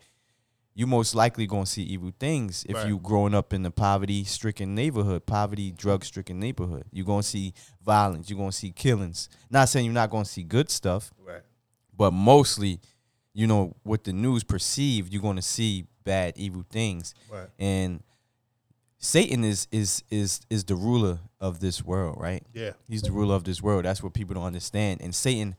[0.74, 2.86] You most likely gonna see evil things if Right.
[2.88, 6.84] you growing up in the poverty stricken neighborhood, poverty drug stricken neighborhood.
[6.92, 7.52] You're gonna see
[7.84, 8.30] violence.
[8.30, 9.28] You're gonna see killings.
[9.50, 11.42] Not saying you're not gonna see good stuff, Right.
[11.96, 12.80] but mostly,
[13.34, 17.14] you know, what the news perceive, you're gonna see bad, evil things.
[17.28, 17.48] Right.
[17.58, 18.02] And
[18.98, 22.44] Satan is is is is the ruler of this world, right?
[22.52, 22.72] Yeah.
[22.86, 23.84] He's the ruler of this world.
[23.86, 25.00] That's what people don't understand.
[25.00, 25.56] And Satan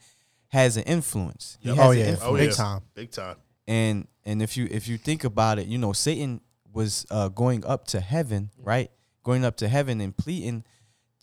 [0.49, 1.57] has an influence.
[1.59, 1.77] He Yep.
[1.77, 2.05] has Oh, an yeah.
[2.11, 2.23] influence.
[2.33, 2.55] Oh, Big yeah.
[2.55, 2.81] time.
[2.93, 3.35] Big time.
[3.67, 6.41] And and if you if you think about it, you know, Satan
[6.73, 8.89] was uh, going up to heaven, right?
[9.23, 10.63] Going up to heaven and pleading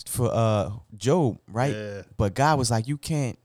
[0.07, 1.75] for uh Job, right?
[1.75, 2.03] Yeah.
[2.17, 3.39] But God was like, you can't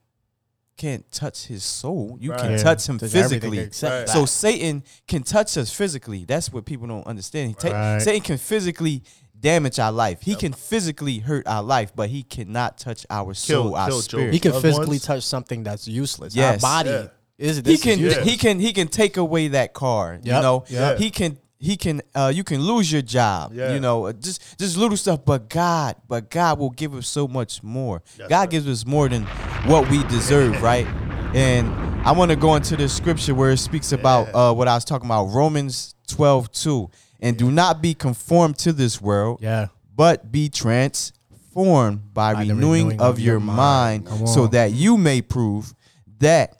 [0.76, 2.18] can't touch his soul.
[2.20, 2.60] You can Right.
[2.60, 3.60] touch him Touch physically.
[3.60, 4.26] except So.
[4.26, 6.26] Satan can touch us physically.
[6.26, 7.50] That's what people don't understand.
[7.50, 8.02] He ta- Right.
[8.02, 9.04] Satan can physically
[9.40, 10.22] damage our life.
[10.22, 13.98] He can physically hurt our life, but he cannot touch our soul, Kill- our kill
[14.00, 14.04] Job.
[14.04, 14.34] spirit.
[14.34, 16.36] He can physically touch something that's useless.
[16.36, 16.56] Yes.
[16.64, 17.08] Our body Yeah.
[17.38, 20.20] Is it, he can is he can he can take away that car.
[20.24, 20.98] You know, Yeah.
[20.98, 23.54] he can he can uh you can lose your job.
[23.54, 23.74] Yeah.
[23.74, 25.26] You know, just just little stuff.
[25.26, 28.02] But God, but God will give us so much more.
[28.18, 28.50] That's God right.
[28.50, 29.24] gives us more than
[29.66, 30.86] what we deserve, right?
[31.34, 31.68] And
[32.06, 34.86] I want to go into the scripture where it speaks about uh what I was
[34.86, 36.90] talking about, Romans 12, 2.
[37.22, 39.68] And do not be conformed to this world, Yeah.
[39.96, 45.22] but be transformed by, By the renewing, of, your mind, Come so that you may
[45.22, 45.74] prove
[46.20, 46.58] that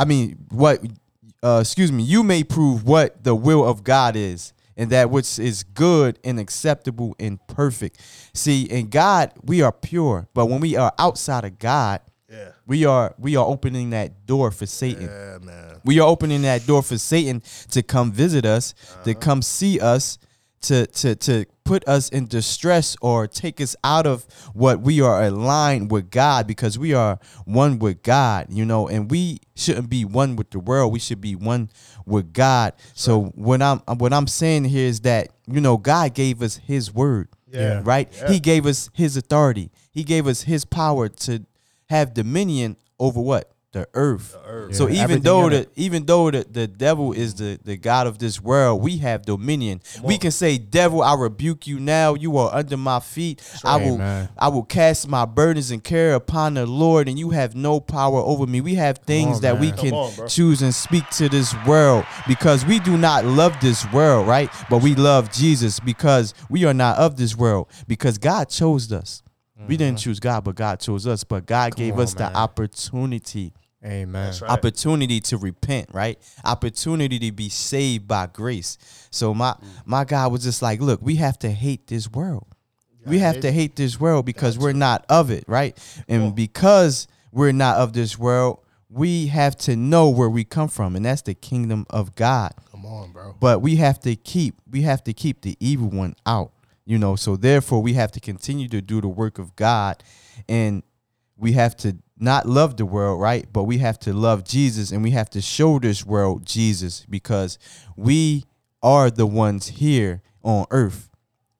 [0.00, 0.80] I mean what
[1.42, 5.38] uh excuse me, you may prove what the will of God is and that which
[5.38, 8.00] is good and acceptable and perfect.
[8.32, 12.52] See, in God we are pure, but when we are outside of God, Yeah.
[12.66, 15.08] we are we are opening that door for Satan.
[15.08, 15.80] Yeah, man.
[15.84, 17.42] We are opening that door for Satan
[17.74, 20.18] to come visit us, to come see us,
[20.62, 25.22] to to to put us in distress or take us out of what we are
[25.22, 30.04] aligned with God because we are one with God, you know, and we shouldn't be
[30.04, 30.92] one with the world.
[30.92, 31.70] We should be one
[32.06, 32.72] with God.
[32.94, 36.92] So what I'm what I'm saying here is that, you know, God gave us his
[36.92, 37.28] word.
[37.52, 37.82] Yeah.
[37.84, 38.08] Right?
[38.12, 38.32] Yeah.
[38.32, 39.70] He gave us his authority.
[39.92, 41.44] He gave us his power to
[41.88, 43.52] have dominion over what?
[43.72, 44.36] The earth.
[44.44, 44.74] earth.
[44.74, 45.72] So even everything though the it.
[45.76, 49.80] even though the, the devil is the, the God of this world, we have dominion.
[50.02, 52.14] We can say, Devil, I rebuke you now.
[52.14, 53.40] You are under my feet.
[53.64, 54.28] I will Amen.
[54.36, 58.18] I will cast my burdens and care upon the Lord, and you have no power
[58.18, 58.60] over me.
[58.60, 62.66] We have things on, that we can on, choose and speak to this world because
[62.66, 64.50] we do not love this world, right?
[64.68, 69.22] But we love Jesus because we are not of this world because God chose us.
[69.68, 70.04] We didn't mm-hmm.
[70.04, 71.22] choose God, but God chose us.
[71.22, 73.52] But God gave on, us the opportunity
[73.84, 74.34] Amen.
[74.42, 74.50] Right.
[74.50, 76.18] opportunity to repent, right?
[76.44, 78.76] Opportunity to be saved by grace.
[79.10, 79.54] So my
[79.86, 82.46] my God was just like, look, we have to hate this world.
[83.06, 85.76] We have to hate this world because we're not of it, right?
[86.06, 90.96] And because we're not of this world, we have to know where we come from,
[90.96, 92.52] and that's the kingdom of God.
[92.70, 93.36] Come on, bro.
[93.40, 96.52] But we have to keep we have to keep the evil one out,
[96.84, 97.16] you know.
[97.16, 100.02] So therefore, we have to continue to do the work of God,
[100.48, 100.82] and
[101.36, 103.46] we have to not love the world, right?
[103.52, 107.58] But we have to love Jesus, and we have to show this world Jesus because
[107.96, 108.44] we
[108.82, 111.10] are the ones here on earth.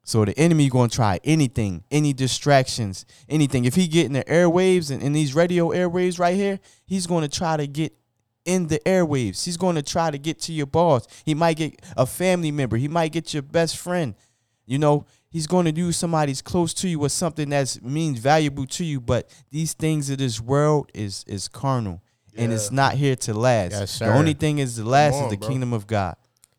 [0.02, 3.64] So the enemy to try anything, any distractions, anything.
[3.64, 7.28] If he get in the airwaves and in these radio airwaves right here, he's to
[7.28, 7.94] try to get
[8.44, 9.44] in the airwaves.
[9.44, 11.06] He's to try to get to your boss.
[11.24, 12.76] He might get a family member.
[12.76, 14.14] He might get your best friend.
[14.66, 18.66] You know, he's going to use somebody's close to you or something that means valuable
[18.66, 19.00] to you.
[19.00, 22.02] But these things of this world is is carnal,
[22.36, 23.72] and it's not here to last.
[23.72, 25.48] Yes, the only thing is to last on, is the bro.
[25.48, 26.16] kingdom of God.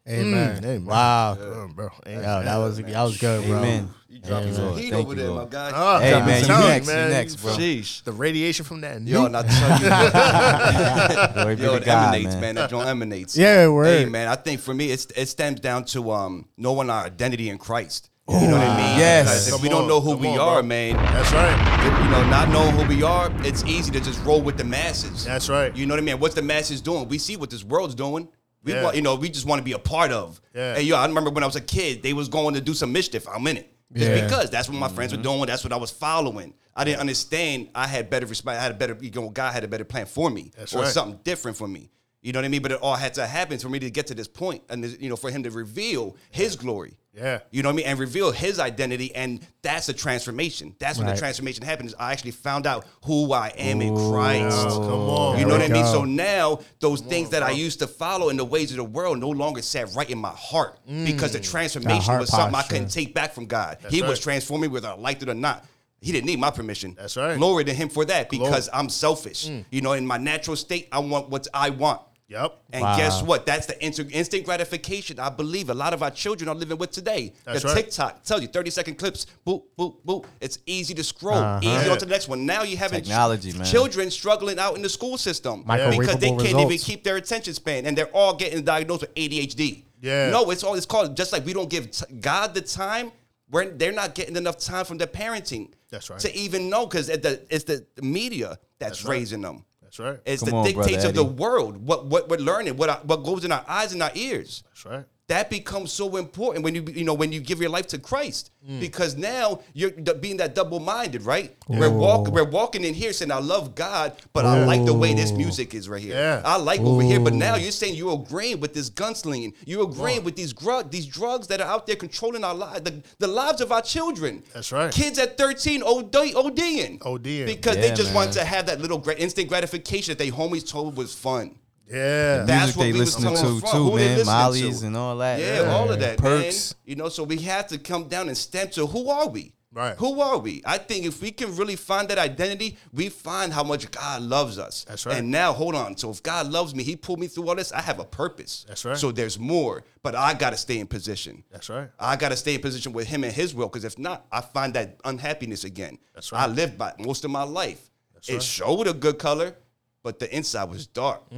[0.10, 0.58] Amen.
[0.58, 0.86] Amen.
[0.86, 1.68] Wow.
[1.76, 1.90] Bro.
[2.08, 3.60] Yo, that was that was good, bro.
[3.60, 3.90] Amen.
[4.10, 4.80] You dropping some Lord.
[4.80, 5.44] heat Thank over you, there, Lord.
[5.46, 5.72] my guy.
[5.74, 7.52] Oh, Hey, I'm man, you telling next, you next, bro.
[7.54, 8.04] Sheesh.
[8.04, 9.00] The radiation from that.
[9.04, 12.42] Yo, and I tell you, Glory be yo, it God, emanates, man.
[12.42, 12.56] man.
[12.56, 13.38] That joint emanates.
[13.38, 13.86] Yeah, word.
[13.86, 17.50] Hey, man, I think for me, it's, it stems down to um knowing our identity
[17.50, 18.10] in Christ.
[18.40, 19.00] You know what I mean?
[19.00, 19.46] Yes.
[19.46, 20.68] Because if we don't know who come we on, are, bro.
[20.68, 21.86] man, That's right.
[21.88, 24.64] if, you know, not knowing who we are, it's easy to just roll with the
[24.64, 25.26] masses.
[25.26, 25.76] That's right.
[25.76, 26.20] You know what I mean?
[26.20, 27.08] What's the masses doing?
[27.10, 28.28] We see what this world's doing.
[28.64, 28.84] We Yeah.
[28.84, 30.40] want, you know, we just want to be a part of.
[30.56, 30.76] Yeah.
[30.76, 32.92] Hey, yo, I remember when I was a kid, they was going to do some
[32.92, 33.28] mischief.
[33.28, 33.74] I'm in it.
[33.94, 34.24] Just Yeah.
[34.24, 35.20] because that's what my friends Mm-hmm.
[35.22, 35.46] were doing.
[35.48, 36.54] That's what I was following.
[36.76, 37.70] I didn't understand.
[37.76, 38.60] I had better respect.
[38.60, 40.84] I had a better, you know, God had a better plan for me, That's or
[40.84, 40.88] right.
[40.92, 41.90] something different for me.
[42.22, 42.62] You know what I mean?
[42.62, 45.10] But it all had to happen for me to get to this point, and you
[45.10, 46.98] know, for Him to reveal His glory.
[47.14, 47.40] Yeah.
[47.52, 47.86] You know what I mean?
[47.88, 49.14] And reveal his identity.
[49.14, 50.76] And that's a transformation.
[50.80, 51.14] That's when Right.
[51.16, 51.94] the transformation happens.
[52.00, 54.56] I actually found out who I am in Christ.
[54.58, 55.38] Oh, come on.
[55.38, 55.84] You know There what I mean?
[55.84, 55.92] go.
[55.92, 59.20] So now those things that I used to follow in the ways of the world
[59.20, 62.20] no longer sat right in my heart because the transformation Mm.
[62.22, 63.80] was something I couldn't take back from God.
[63.90, 65.66] he was transforming whether I liked it or not.
[66.00, 66.96] He didn't need my permission.
[66.98, 67.38] That's right.
[67.38, 69.50] Glory to him for that because I'm selfish.
[69.50, 69.66] Mm.
[69.70, 72.00] You know, in my natural state, I want what I want.
[72.32, 72.64] Yep.
[72.72, 72.96] And Wow.
[72.98, 73.46] guess what?
[73.46, 76.92] That's the instant, instant gratification I believe a lot of our children are living with
[76.92, 77.34] today.
[77.44, 77.76] That's the right.
[77.84, 80.26] TikTok tell you 30 second clips, boop, boop, boop.
[80.40, 81.38] It's easy to scroll.
[81.38, 81.60] Uh-huh.
[81.62, 81.92] Easy Yeah.
[81.92, 82.46] on to the next one.
[82.46, 83.66] Now you have Technology, man.
[83.66, 87.54] children struggling out in the school system Microwavable because they can't even keep their attention
[87.54, 89.84] span and they're all getting diagnosed with ADHD.
[90.02, 90.30] Yeah.
[90.30, 93.12] No, it's all it's called just like we don't give t- God the time.
[93.50, 95.72] We're, they're not getting enough time from their parenting.
[95.90, 96.20] That's right.
[96.22, 99.12] To even know because it's the, it's the media that's, That's right.
[99.12, 99.66] raising them.
[99.92, 100.20] That's right.
[100.26, 101.86] It's Come the on, dictates Brother of the world.
[101.86, 104.64] What what we're learning, what our- what goes in our eyes and our ears.
[104.70, 105.06] That's right.
[105.32, 108.52] That becomes so important when you you know when you give your life to Christ
[108.70, 108.80] Mm.
[108.80, 111.56] because now you're being that double minded, right?
[111.68, 115.16] We're walking we're walking in here saying I love God, but I like the way
[115.16, 116.14] this music is right here.
[116.14, 116.44] Yeah.
[116.46, 119.54] I like over here, but now you're saying you're agreeing with this gunslinging.
[119.66, 123.02] You're agreeing with these drug these drugs that are out there controlling our lives, the,
[123.18, 124.44] the lives of our children.
[124.54, 124.94] That's right.
[124.94, 127.00] Kids at 13 OD, ODing.
[127.00, 127.48] ODing.
[127.48, 128.16] Because they just man.
[128.16, 131.56] want to have that little gra- instant gratification that they homies told was fun.
[131.90, 132.44] Yeah.
[132.44, 134.18] That's Music what they we was listening coming to too, Who man.
[134.18, 134.88] listening Molly's to?
[134.88, 135.40] and all that.
[135.40, 136.76] Yeah, all of that, Perks.
[136.76, 136.82] man.
[136.86, 139.54] You know, so we have to come down and stamp to who are we?
[139.74, 139.96] Right.
[140.00, 140.62] Who are we?
[140.66, 144.60] I think if we can really find that identity, we find how much God loves
[144.60, 144.84] us.
[144.84, 145.16] That's right.
[145.18, 145.96] And now, hold on.
[145.96, 147.72] So if God loves me, He pulled me through all this.
[147.72, 148.66] I have a purpose.
[148.68, 148.98] That's right.
[148.98, 151.46] So there's more, but I got to stay in position.
[151.50, 151.88] That's right.
[151.98, 154.42] I got to stay in position with Him and His will, because if not, I
[154.42, 155.98] find that unhappiness again.
[156.14, 156.42] That's right.
[156.42, 157.90] I lived by most of my life.
[158.28, 158.44] it right.
[158.44, 159.56] showed a good color,
[160.04, 161.22] but the inside was dark.
[161.32, 161.38] you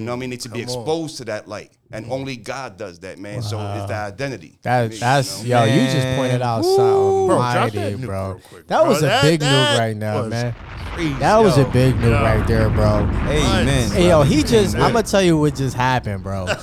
[0.00, 0.30] know what I mean?
[0.30, 0.80] Need to be Mm, come on.
[0.82, 3.42] exposed to that light, and only God does that, man.
[3.42, 4.58] So it's the identity.
[4.62, 5.64] That me, that's you know?
[5.64, 8.28] yo, you just pointed out something Bro, mighty, that bro.
[8.30, 8.88] real quick, that bro.
[8.88, 10.54] was a big that nuke right now, man.
[10.94, 11.14] crazy.
[11.14, 12.22] That was a big nuke yo.
[12.22, 13.00] right there, bro.
[13.28, 13.90] Amen.
[13.90, 16.46] Hey yo, he just I'm gonna tell you what just happened, bro.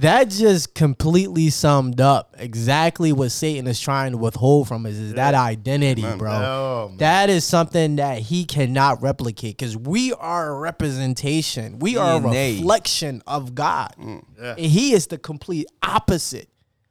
[0.00, 5.14] that just completely summed up exactly what Satan is trying to withhold from us is
[5.14, 6.32] that identity, bro.
[6.32, 6.98] Oh, man.
[6.98, 11.78] that is something that he cannot replicate because we are a representation.
[11.78, 12.58] We are a DNA.
[12.58, 13.94] reflection of God.
[13.98, 14.24] Mm.
[14.40, 14.50] Yeah.
[14.52, 16.48] And he is the complete opposite.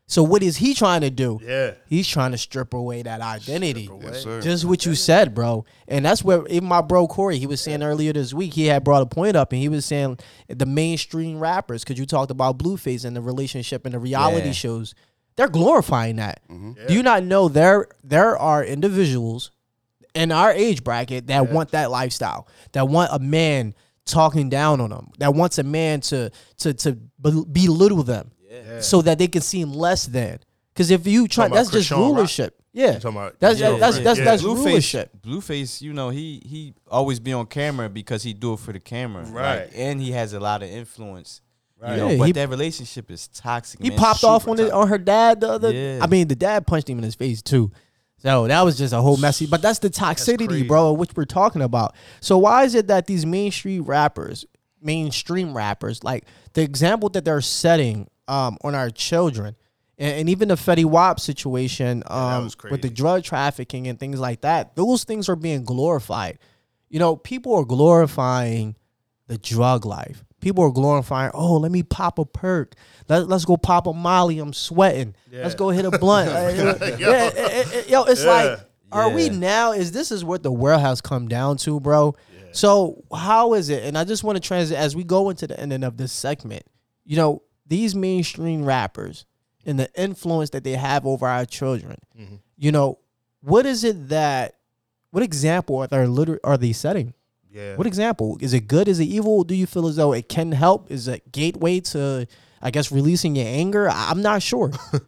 [0.09, 1.37] So what is he trying to do?
[1.43, 1.73] Yeah.
[1.87, 3.89] He's trying to strip away that identity.
[4.01, 4.39] Yes, sir.
[4.41, 5.65] Just what you said, bro.
[5.87, 8.85] And that's where even my bro Corey, he was saying earlier this week, he had
[8.85, 10.17] brought a point up and he was saying
[10.47, 14.51] the mainstream rappers, because you talked about Blueface and the relationship and the reality Yeah.
[14.53, 14.95] shows,
[15.35, 16.39] they're glorifying that.
[16.49, 16.87] Mm-hmm.
[16.87, 19.51] Do you not know there there are individuals
[20.15, 24.89] in our age bracket that want that lifestyle, that want a man talking down on
[24.89, 28.31] them, that wants a man to to to belittle them,
[28.81, 30.39] so that they can seem less than.
[30.73, 32.15] Because if you try, that's just Krishan Rock?
[32.15, 32.61] rulership.
[32.73, 32.99] Yeah,
[33.39, 34.03] that's Yeah, that's right.
[34.03, 34.25] that's Yeah.
[34.25, 35.09] that's Blueface, rulership.
[35.25, 38.79] Blueface, you know, he he always be on camera because he do it for the
[38.79, 39.61] camera, Right.
[39.61, 41.41] Like, and he has a lot of influence,
[41.81, 41.91] Right.
[41.93, 43.81] You know, Yeah, but he- that relationship is toxic.
[43.81, 45.71] He man, popped super off on it on her dad the other.
[45.73, 45.99] Yeah.
[46.01, 47.71] I mean, the dad punched him in his face too.
[48.19, 49.45] So that was just a whole messy.
[49.47, 50.63] But that's the toxicity, crazy.
[50.67, 51.95] bro, which we're talking about.
[52.19, 54.45] So why is it that these mainstream rappers,
[54.81, 59.55] mainstream rappers, like the example that they're setting um, on our children,
[59.97, 64.19] and, and even the Fetty Wap situation um, was with the drug trafficking and things
[64.19, 66.39] like that, those things are being glorified.
[66.89, 68.75] You know, people are glorifying
[69.27, 70.23] the drug life.
[70.39, 72.75] People are glorifying, oh, let me pop a perk.
[73.09, 74.39] Let, let's go pop a molly.
[74.39, 75.15] I'm sweating.
[75.31, 76.29] Let's go hit a blunt.
[76.37, 78.31] Uh, yeah, eh, eh, eh, yo, it's Yeah.
[78.31, 78.59] like,
[78.91, 79.71] are we now?
[79.73, 82.15] Is this is what the world has come down to, bro?
[82.51, 83.83] So how is it?
[83.83, 86.63] And I just want to transit as we go into the ending of this segment.
[87.03, 89.25] You know, these mainstream rappers
[89.65, 91.97] and the influence that they have over our children.
[92.19, 92.35] Mm-hmm.
[92.57, 92.99] You know,
[93.41, 94.55] what is it that?
[95.11, 97.13] What example are they liter- are they setting?
[97.51, 97.75] Yeah.
[97.75, 98.37] What example?
[98.41, 98.87] Is it good?
[98.87, 99.43] Is it evil?
[99.43, 100.91] Do you feel as though it can help?
[100.91, 102.27] Is it gateway to,
[102.61, 103.89] I guess, releasing your anger?
[103.89, 104.71] I- I'm not sure.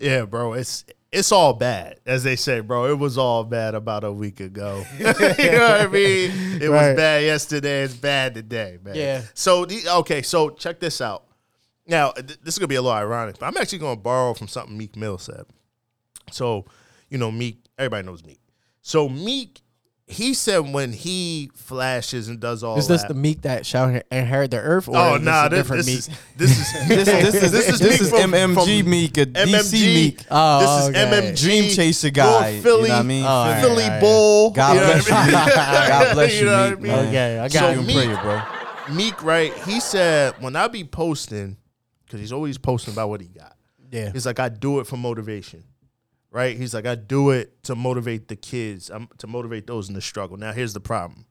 [0.00, 0.52] Yeah, bro.
[0.52, 2.84] It's it's all bad, as they say, bro.
[2.86, 4.84] It was all bad about a week ago.
[4.98, 6.30] you know what I mean?
[6.62, 6.90] It Right.
[6.90, 7.82] was bad yesterday.
[7.82, 8.94] It's bad today, man.
[8.94, 9.22] Yeah.
[9.34, 11.24] So the okay, so check this out.
[11.88, 14.46] Now th- this is gonna be a little ironic, but I'm actually gonna borrow from
[14.48, 15.44] something Meek Mill said.
[16.30, 16.66] So,
[17.08, 17.58] you know, Meek.
[17.78, 18.40] Everybody knows Meek.
[18.82, 19.60] So Meek,
[20.06, 23.08] he said when he flashes and does all is this that.
[23.08, 24.88] the meek that shall inherit the earth?
[24.88, 26.18] Or Oh is nah, this a this, different this meek?
[26.50, 29.44] is this is This, this is this, Meek is from- MMG from Meek, a DC
[29.52, 29.94] MMG.
[29.94, 31.30] Meek, Oh, this is oh, okay.
[31.32, 32.48] MMG Dream Chaser guy.
[32.48, 33.24] you Philly, know what I mean?
[33.24, 34.00] All right, Philly all right.
[34.00, 34.50] Bull.
[34.50, 35.88] God you know bless what I you, mean?
[35.88, 36.92] God bless you, know what I Meek, mean?
[36.92, 37.06] man.
[37.08, 37.86] Okay, I So got You you.
[37.86, 38.20] Meek- prayer,
[38.88, 38.94] bro.
[38.94, 39.52] Meek, right?
[39.64, 41.58] He said when I be posting,
[42.08, 43.56] because he's always posting about what he got.
[43.92, 44.10] Yeah.
[44.12, 45.62] He's like, I do it for motivation,
[46.30, 46.56] right?
[46.56, 50.00] He's like, I do it to motivate the kids, um, to motivate those in the
[50.00, 50.36] struggle.
[50.36, 51.26] Now, here's the problem.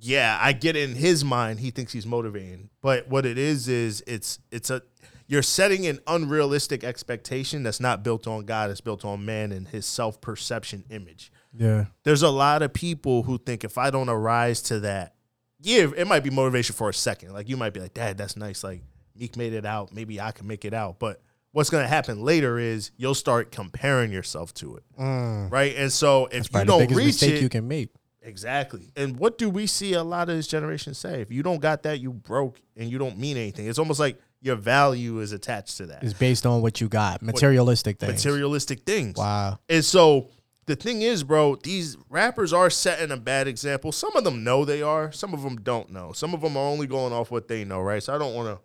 [0.00, 4.02] Yeah, I get in his mind, he thinks he's motivating, but what it is is
[4.06, 4.82] it's it's a
[5.26, 9.66] you're setting an unrealistic expectation that's not built on God, it's built on man and
[9.68, 11.86] his self perception image Yeah.
[12.02, 15.14] there's a lot of people who think if I don't arise to that,
[15.62, 17.32] yeah, it might be motivation for a second.
[17.32, 18.62] Like you might be like, Dad, that's nice.
[18.62, 18.82] Like
[19.16, 19.92] Meek made it out.
[19.92, 20.98] Maybe I can make it out.
[20.98, 21.20] But
[21.52, 24.84] what's gonna happen later is you'll start comparing yourself to it.
[24.98, 25.50] Mm.
[25.50, 25.74] Right.
[25.76, 27.90] And so if you Probably don't reach it, you can make.
[28.22, 28.90] Exactly.
[28.96, 31.20] And what do we see a lot of this generation say?
[31.20, 33.66] If you don't got that, you broke and you don't mean anything.
[33.68, 36.02] It's almost like your value is attached to that.
[36.02, 38.12] It's based on what you got, materialistic things.
[38.12, 39.16] Materialistic things.
[39.16, 39.58] Wow.
[39.68, 40.28] And so
[40.66, 43.92] the thing is, bro, these rappers are setting a bad example.
[43.92, 46.12] Some of them know they are, some of them don't know.
[46.12, 48.02] Some of them are only going off what they know, right?
[48.02, 48.64] So I don't want to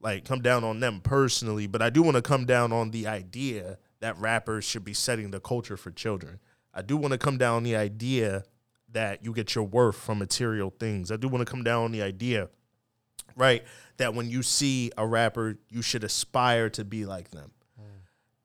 [0.00, 3.06] like come down on them personally, but I do want to come down on the
[3.06, 6.40] idea that rappers should be setting the culture for children.
[6.72, 8.44] I do want to come down on the idea
[8.92, 11.12] that you get your worth from material things.
[11.12, 12.48] I do want to come down on the idea,
[13.36, 13.62] right,
[13.98, 17.84] that when you see a rapper, you should aspire to be like them hmm.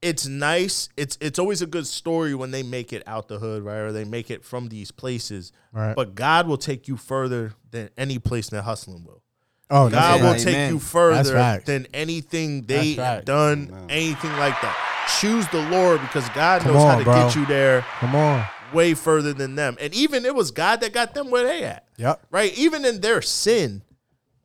[0.01, 0.89] it's nice.
[0.97, 3.77] It's it's always a good story when they make it out the hood, right?
[3.77, 5.51] Or they make it from these places.
[5.71, 5.95] Right.
[5.95, 9.23] But God will take you further than any place that hustling will.
[9.69, 10.73] Oh, God that's will take Amen.
[10.73, 11.65] you further right.
[11.65, 12.97] than anything they right.
[12.97, 14.81] have done, anything like that.
[15.19, 17.13] Choose the Lord because God Come knows how to bro.
[17.15, 18.45] get you there Come on.
[18.73, 19.77] way further than them.
[19.79, 21.87] And even it was God that got them where they at.
[21.97, 22.25] Yep.
[22.31, 22.55] Right?
[22.57, 23.81] Even in their sin,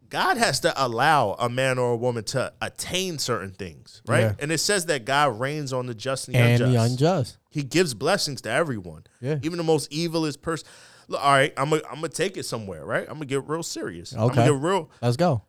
[0.08, 4.20] God has to allow a man or a woman to attain certain things, right?
[4.20, 4.32] Yeah.
[4.40, 6.72] And it says that God rains on the just and the And unjust.
[6.72, 7.36] the unjust.
[7.48, 9.04] He gives blessings to everyone.
[9.20, 9.38] Yeah.
[9.42, 10.66] Even the most evilest person.
[11.10, 13.02] Look, all right, I'm gonna I'm gonna take it somewhere, right?
[13.06, 14.12] I'm gonna get real serious.
[14.12, 14.36] I'm Okay.
[14.36, 14.90] gonna get real.
[15.02, 15.42] Let's go.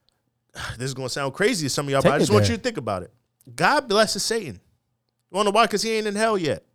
[0.78, 2.52] This is gonna sound crazy to some of y'all, Take but I just want there.
[2.54, 3.14] you to think about it.
[3.56, 4.56] God blesses Satan.
[5.30, 5.66] You wanna know why?
[5.66, 6.66] Because he ain't in hell yet.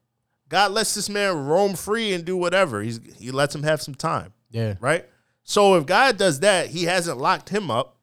[0.48, 2.80] God lets this man roam free and do whatever.
[2.80, 4.74] He's he lets him have some time Yeah.
[4.80, 5.04] right?
[5.42, 7.95] So if God does that, he hasn't locked him up.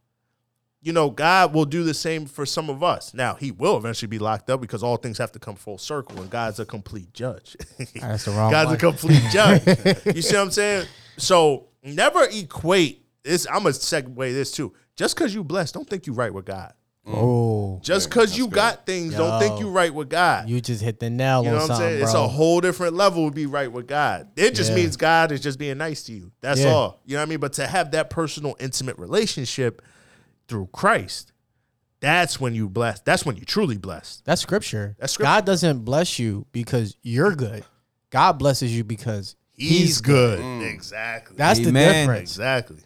[0.83, 3.13] You know, God will do the same for some of us.
[3.13, 6.19] Now, he will eventually be locked up because all things have to come full circle,
[6.21, 7.55] and God's a complete judge.
[7.95, 8.75] That's the wrong God's one.
[8.75, 9.65] a complete judge.
[10.15, 10.87] you see what I'm saying?
[11.17, 13.47] So never equate this.
[13.47, 14.73] I'm gonna segue this too.
[14.97, 16.73] Just because you blessed, don't think you right with God.
[17.07, 17.13] Mm.
[17.15, 19.65] Oh, Just because you got things, don't think Yo.
[19.67, 20.47] you right with God.
[20.49, 21.99] you just hit the nail You know on what I'm something, saying?
[21.99, 22.05] bro.
[22.05, 24.29] It's a whole different level to be right with God.
[24.37, 24.75] It just Yeah.
[24.77, 26.31] means God is just being nice to you.
[26.41, 26.69] That's Yeah.
[26.71, 27.01] all.
[27.05, 27.39] You know what I mean?
[27.39, 29.81] But to have that personal, intimate relationship
[30.47, 31.31] through Christ,
[31.99, 32.99] that's when you bless.
[32.99, 34.25] That's when you truly blessed.
[34.25, 34.95] That's scripture.
[34.99, 35.29] That's scripture.
[35.29, 37.63] God doesn't bless you because you're good.
[38.09, 40.39] God blesses you because He's, He's good.
[40.39, 40.73] Mm.
[40.73, 41.37] Exactly.
[41.37, 42.31] That's the difference.
[42.31, 42.81] exactly.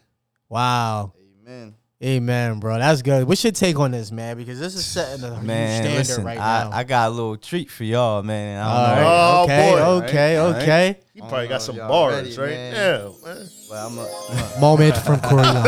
[0.50, 1.14] Wow.
[1.42, 1.76] Amen.
[2.04, 2.78] Amen, bro.
[2.78, 3.28] That's good.
[3.28, 4.38] What's your take on this, man?
[4.38, 6.70] Because this is setting a huge Man, standard listen, right now.
[6.70, 8.62] I, I got a little treat for y'all, man.
[8.64, 9.02] I don't All know.
[9.02, 9.08] right.
[9.08, 10.06] Oh, okay, boy.
[10.06, 10.62] okay, All right.
[10.62, 11.00] okay.
[11.16, 12.56] He probably got some bars, ready, right?
[12.56, 12.74] man.
[12.76, 13.10] Yeah.
[13.34, 13.50] man.
[13.72, 15.64] Well, I'm a, Moment from Corian.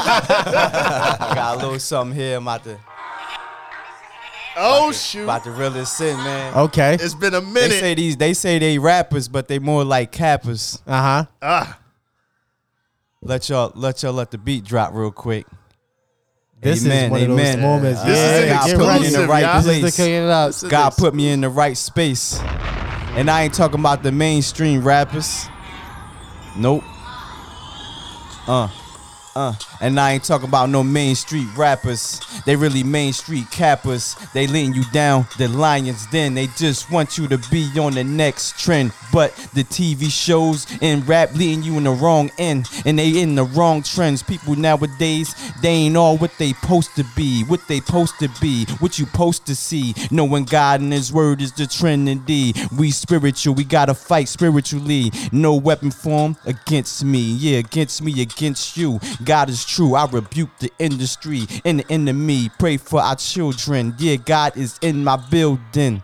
[0.00, 2.36] I got a little something here.
[2.38, 2.76] I'm about to,
[4.56, 5.22] Oh shoot!
[5.22, 6.52] about to reel this in, man.
[6.54, 6.94] Okay.
[6.94, 7.54] It's been a minute.
[7.54, 7.80] They minute.
[7.80, 10.82] say these, they say they rappers, but they more like cappers.
[10.84, 11.24] Uh huh.
[11.42, 11.78] ah,
[13.28, 15.46] Let y'all, let y'all let the beat drop real quick.
[16.62, 18.02] This Amen, is one of those moments.
[18.02, 19.62] This yeah, is an get God put me in the right y'all.
[19.62, 19.96] This is place.
[19.96, 20.54] the clean it up.
[20.70, 22.40] God put me in the right space.
[22.40, 25.46] And I ain't talking about the mainstream rappers.
[26.56, 26.82] Nope.
[28.46, 28.68] Uh.
[29.34, 32.20] Uh, and I ain't talking about no main street rappers.
[32.44, 34.16] They really main street cappers.
[34.34, 36.34] They letting you down, the lions then.
[36.34, 38.92] They just want you to be on the next trend.
[39.12, 42.68] But the TV shows and rap leading you in the wrong end.
[42.84, 44.22] And they in the wrong trends.
[44.22, 47.42] People nowadays, they ain't all what they supposed to be.
[47.44, 48.64] What they supposed to be.
[48.80, 49.94] What you supposed to see.
[50.10, 52.54] Knowing God and His Word is the Trinity.
[52.76, 55.12] We spiritual, we gotta fight spiritually.
[55.32, 57.20] No weapon form against me.
[57.20, 59.00] Yeah, against me, against you.
[59.24, 59.94] God is true.
[59.94, 62.50] I rebuke the industry and the enemy.
[62.58, 63.94] Pray for our children.
[63.98, 66.02] Yeah, God is in my building.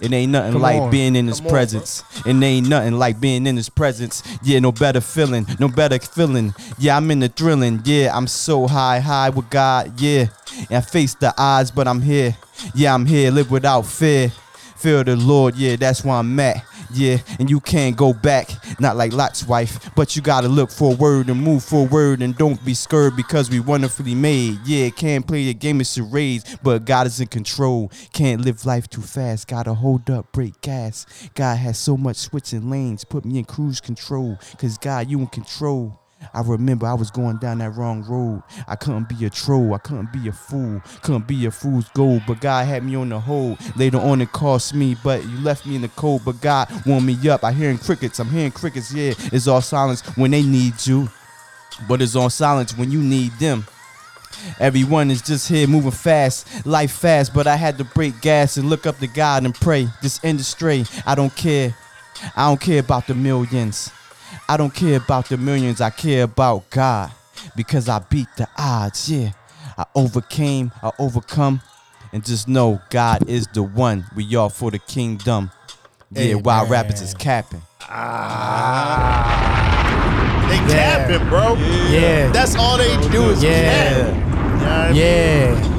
[0.00, 0.90] It ain't nothing Come like on.
[0.90, 2.04] being in his Come on, presence.
[2.24, 4.22] It ain't nothing like being in his presence.
[4.42, 6.54] Yeah, no better feeling, no better feeling.
[6.78, 7.82] Yeah, I'm in the thrilling.
[7.84, 10.00] Yeah, I'm so high, high with God.
[10.00, 12.34] Yeah, and I face the odds, but I'm here.
[12.74, 14.32] Yeah, I'm here, live without fear.
[14.76, 15.56] Fear the Lord.
[15.56, 16.64] Yeah, that's where I'm at.
[16.92, 21.28] Yeah, and you can't go back, not like Lot's wife, but you gotta look forward
[21.28, 24.58] and move forward and don't be scared because we wonderfully made.
[24.64, 27.90] Yeah, can't play the game of charades, but God is in control.
[28.12, 31.06] Can't live life too fast, gotta hold up, brake gas.
[31.34, 35.26] God has so much switching lanes, put me in cruise control, cause God, you in
[35.28, 36.00] control.
[36.34, 38.42] I remember I was going down that wrong road.
[38.68, 39.74] I couldn't be a troll.
[39.74, 40.80] I couldn't be a fool.
[41.02, 42.22] Couldn't be a fool's gold.
[42.26, 43.58] But God had me on the hold.
[43.76, 46.22] Later on, it cost me, but you left me in the cold.
[46.24, 47.44] But God warmed me up.
[47.44, 48.18] I hearing crickets.
[48.18, 48.92] I'm hearing crickets.
[48.92, 51.08] Yeah, it's all silence when they need you,
[51.88, 53.66] but it's all silence when you need them.
[54.58, 58.70] Everyone is just here moving fast, life fast, but I had to brake gas and
[58.70, 59.88] look up to God and pray.
[60.02, 61.74] This industry, I don't care.
[62.36, 63.90] I don't care about the millions.
[64.48, 65.80] I don't care about the millions.
[65.80, 67.10] I care about God
[67.56, 69.08] because I beat the odds.
[69.10, 69.30] Yeah,
[69.78, 71.60] I overcame, I overcome,
[72.12, 74.04] and just know God is the one.
[74.16, 75.50] We all for the kingdom.
[76.12, 76.72] Yeah, while Amen.
[76.72, 77.62] rappers is capping.
[77.82, 79.46] Ah.
[80.48, 81.54] They capping, bro.
[81.88, 82.30] Yeah.
[82.32, 83.62] That's all they do is Yeah.
[83.62, 84.06] cap.
[84.08, 84.20] You know
[84.58, 84.98] what I mean?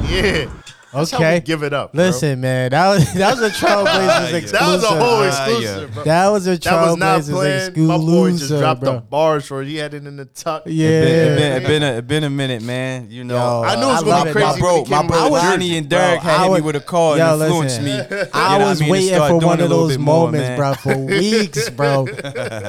[0.08, 0.46] Yeah.
[0.92, 0.98] Yeah.
[1.00, 1.40] That's how we Okay.
[1.40, 1.92] give it up.
[1.92, 2.04] bro.
[2.04, 4.50] Listen, man, that was that was a Trailblazers exclusive.
[4.60, 6.04] That was a whole exclusive, bro.
[6.04, 7.32] That was a That was not Trailblazers
[7.74, 7.86] playing.
[7.86, 8.94] My boy just dropped bro.
[8.94, 9.68] the bars for it.
[9.68, 10.64] He had it in the tuck.
[10.66, 13.10] Yeah, It been, it been, it been, a, it been a minute, man.
[13.10, 14.46] You know, Yo, I knew it was gonna be crazy.
[14.46, 16.76] my when bro, my came bro, Johnny and Derek Bro, had I hit me with
[16.76, 18.10] a call Yo, and influenced listen.
[18.18, 18.26] me.
[18.34, 20.74] I You know what was mean, waiting for one of those bit more, moments, bro,
[20.74, 22.06] for weeks, bro.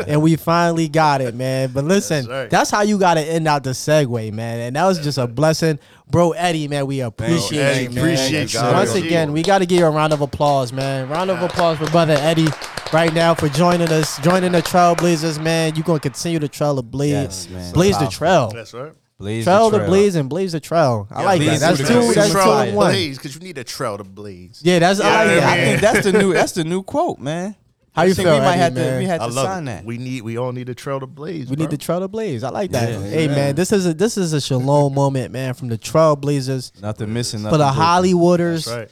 [0.07, 1.71] and we finally got it, man.
[1.73, 4.59] But listen, That's that's, how you got to end out the segue, man.
[4.61, 5.77] And that was just a blessing.
[6.13, 7.97] Bro, Eddie, man, we appreciate Eddie, you, man.
[7.97, 11.09] appreciate you, Once again, we got to give you a round of applause, man.
[11.09, 12.49] Round of applause for brother Eddie
[12.93, 15.73] right now for joining us, joining the Trailblazers, man.
[15.75, 17.73] You going to continue to trail the blaze, Yes, man.
[17.73, 18.51] blaze the trail.
[18.53, 18.91] That's right.
[19.17, 19.89] Blaze Trail the trail.
[19.89, 21.07] blaze and blaze the trail.
[21.09, 21.77] I Yeah, like blaze that.
[21.77, 21.93] That's the two.
[21.93, 22.13] trail.
[22.13, 22.91] That's two Trail in one.
[22.91, 24.61] Blaze, because you need a trail to blaze.
[24.63, 25.43] Yeah, that's I like that.
[25.43, 26.33] I think that's the new.
[26.33, 27.55] That's the new quote, man.
[27.95, 28.79] How you I think feel, We might Eddie, have to.
[28.79, 28.99] man?
[28.99, 29.65] We had I to love sign it.
[29.71, 29.85] that.
[29.85, 30.21] We need.
[30.23, 31.49] We all need to trail the blaze.
[31.49, 31.65] We bro.
[31.65, 32.43] need the Trailblazers.
[32.43, 32.89] I like that.
[32.89, 33.07] Yeah.
[33.07, 37.13] hey man, this is a this is a shalom moment, man, from the Trailblazers Nothing
[37.13, 37.41] missing.
[37.43, 37.83] for the nothing broken.
[38.13, 38.65] Hollywooders.
[38.65, 38.91] That's right.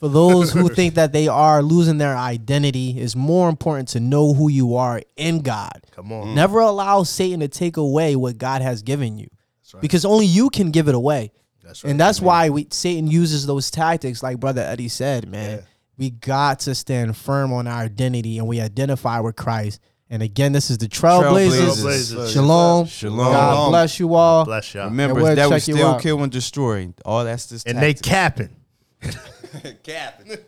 [0.00, 4.34] For those who think that they are losing their identity, it's more important to know
[4.34, 5.80] who you are in God.
[5.92, 6.24] Come on.
[6.26, 6.34] Mm-hmm.
[6.34, 9.28] Never allow Satan to take away what God has given you,
[9.60, 9.80] That's right.
[9.80, 11.30] because only you can give it away.
[11.62, 11.90] That's right.
[11.92, 15.58] And that's why we Satan uses those tactics, like Brother Eddie said, man.
[15.58, 15.64] Yeah.
[15.98, 19.80] We got to stand firm on our identity and we identify with Christ.
[20.08, 21.82] And again, this is the Trailblazers.
[21.82, 22.32] Trailblazers.
[22.32, 22.86] Shalom.
[22.86, 23.32] Shalom.
[23.32, 24.44] God bless you all.
[24.44, 24.84] Bless y'all.
[24.84, 26.02] Remember we'll that we check you still out.
[26.02, 26.92] kill and destroy.
[27.04, 27.64] All that's this.
[27.64, 28.54] and they capping.
[29.82, 30.38] Capping.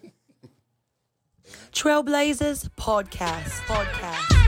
[1.72, 3.50] Trailblazers podcast.
[3.66, 4.43] Podcast.